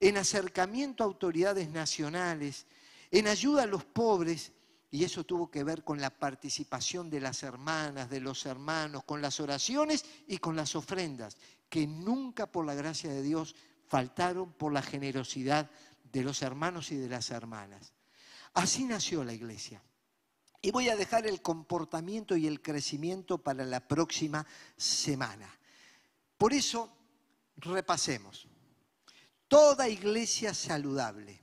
en 0.00 0.16
acercamiento 0.16 1.04
a 1.04 1.06
autoridades 1.06 1.68
nacionales, 1.68 2.64
en 3.10 3.28
ayuda 3.28 3.64
a 3.64 3.66
los 3.66 3.84
pobres, 3.84 4.52
y 4.90 5.04
eso 5.04 5.22
tuvo 5.24 5.50
que 5.50 5.64
ver 5.64 5.84
con 5.84 6.00
la 6.00 6.08
participación 6.08 7.10
de 7.10 7.20
las 7.20 7.42
hermanas, 7.42 8.08
de 8.08 8.20
los 8.20 8.46
hermanos, 8.46 9.04
con 9.04 9.20
las 9.20 9.38
oraciones 9.38 10.02
y 10.26 10.38
con 10.38 10.56
las 10.56 10.74
ofrendas, 10.74 11.36
que 11.68 11.86
nunca 11.86 12.50
por 12.50 12.64
la 12.64 12.72
gracia 12.72 13.10
de 13.10 13.20
Dios 13.20 13.54
faltaron 13.86 14.50
por 14.54 14.72
la 14.72 14.80
generosidad 14.80 15.70
de 16.10 16.22
los 16.22 16.40
hermanos 16.40 16.90
y 16.90 16.96
de 16.96 17.10
las 17.10 17.30
hermanas. 17.30 17.92
Así 18.54 18.84
nació 18.84 19.24
la 19.24 19.32
iglesia. 19.32 19.82
Y 20.60 20.70
voy 20.70 20.88
a 20.88 20.96
dejar 20.96 21.26
el 21.26 21.42
comportamiento 21.42 22.36
y 22.36 22.46
el 22.46 22.62
crecimiento 22.62 23.38
para 23.38 23.64
la 23.64 23.86
próxima 23.88 24.46
semana. 24.76 25.50
Por 26.38 26.52
eso, 26.52 26.92
repasemos. 27.56 28.46
Toda 29.48 29.88
iglesia 29.88 30.54
saludable 30.54 31.40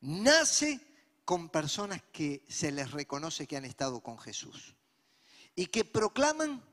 nace 0.00 0.80
con 1.24 1.50
personas 1.50 2.02
que 2.12 2.44
se 2.48 2.72
les 2.72 2.90
reconoce 2.90 3.46
que 3.46 3.56
han 3.56 3.64
estado 3.64 4.00
con 4.00 4.18
Jesús 4.18 4.74
y 5.54 5.66
que 5.66 5.84
proclaman 5.84 6.64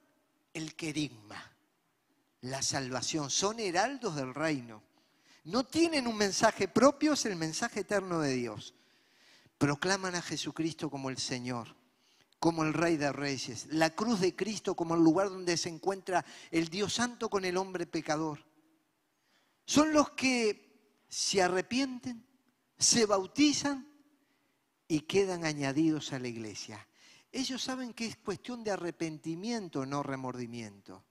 el 0.54 0.74
querigma, 0.76 1.54
la 2.42 2.62
salvación. 2.62 3.30
Son 3.30 3.60
heraldos 3.60 4.16
del 4.16 4.34
reino. 4.34 4.82
No 5.44 5.66
tienen 5.66 6.08
un 6.08 6.18
mensaje 6.18 6.68
propio, 6.68 7.14
es 7.14 7.26
el 7.26 7.36
mensaje 7.36 7.82
eterno 7.82 8.20
de 8.22 8.34
Dios 8.34 8.74
proclaman 9.58 10.16
a 10.16 10.22
Jesucristo 10.22 10.90
como 10.90 11.10
el 11.10 11.18
Señor, 11.18 11.76
como 12.40 12.64
el 12.64 12.74
Rey 12.74 12.98
de 12.98 13.12
Reyes, 13.12 13.68
la 13.72 13.90
cruz 13.92 14.20
de 14.20 14.36
Cristo 14.36 14.76
como 14.76 14.96
el 14.96 15.04
lugar 15.04 15.30
donde 15.30 15.58
se 15.58 15.70
encuentra 15.70 16.24
el 16.52 16.70
Dios 16.70 16.94
Santo 16.94 17.30
con 17.30 17.46
el 17.46 17.58
hombre 17.58 17.86
pecador. 17.86 18.46
Son 19.66 19.92
los 19.92 20.12
que 20.12 21.04
se 21.10 21.42
arrepienten, 21.42 22.26
se 22.78 23.06
bautizan 23.06 23.88
y 24.88 25.02
quedan 25.02 25.46
añadidos 25.46 26.14
a 26.14 26.20
la 26.20 26.28
iglesia. 26.28 26.88
Ellos 27.32 27.62
saben 27.62 27.94
que 27.94 28.06
es 28.06 28.18
cuestión 28.18 28.64
de 28.64 28.72
arrepentimiento, 28.72 29.86
no 29.86 30.04
remordimiento. 30.04 31.04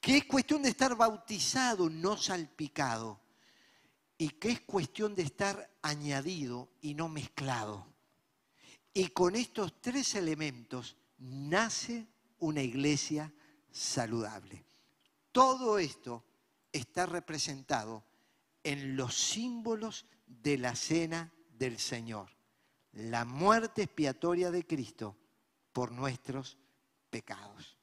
Que 0.00 0.18
es 0.18 0.24
cuestión 0.26 0.62
de 0.62 0.68
estar 0.68 0.94
bautizado, 0.94 1.90
no 1.90 2.16
salpicado 2.16 3.25
y 4.18 4.30
que 4.30 4.50
es 4.50 4.60
cuestión 4.60 5.14
de 5.14 5.22
estar 5.22 5.70
añadido 5.82 6.68
y 6.80 6.94
no 6.94 7.08
mezclado. 7.08 7.86
Y 8.94 9.08
con 9.08 9.36
estos 9.36 9.80
tres 9.80 10.14
elementos 10.14 10.96
nace 11.18 12.06
una 12.38 12.62
iglesia 12.62 13.32
saludable. 13.70 14.64
Todo 15.32 15.78
esto 15.78 16.24
está 16.72 17.04
representado 17.04 18.04
en 18.64 18.96
los 18.96 19.14
símbolos 19.14 20.06
de 20.26 20.58
la 20.58 20.74
cena 20.74 21.32
del 21.50 21.78
Señor. 21.78 22.30
La 22.92 23.24
muerte 23.24 23.82
expiatoria 23.82 24.50
de 24.50 24.66
Cristo 24.66 25.16
por 25.72 25.92
nuestros 25.92 26.56
pecados. 27.10 27.75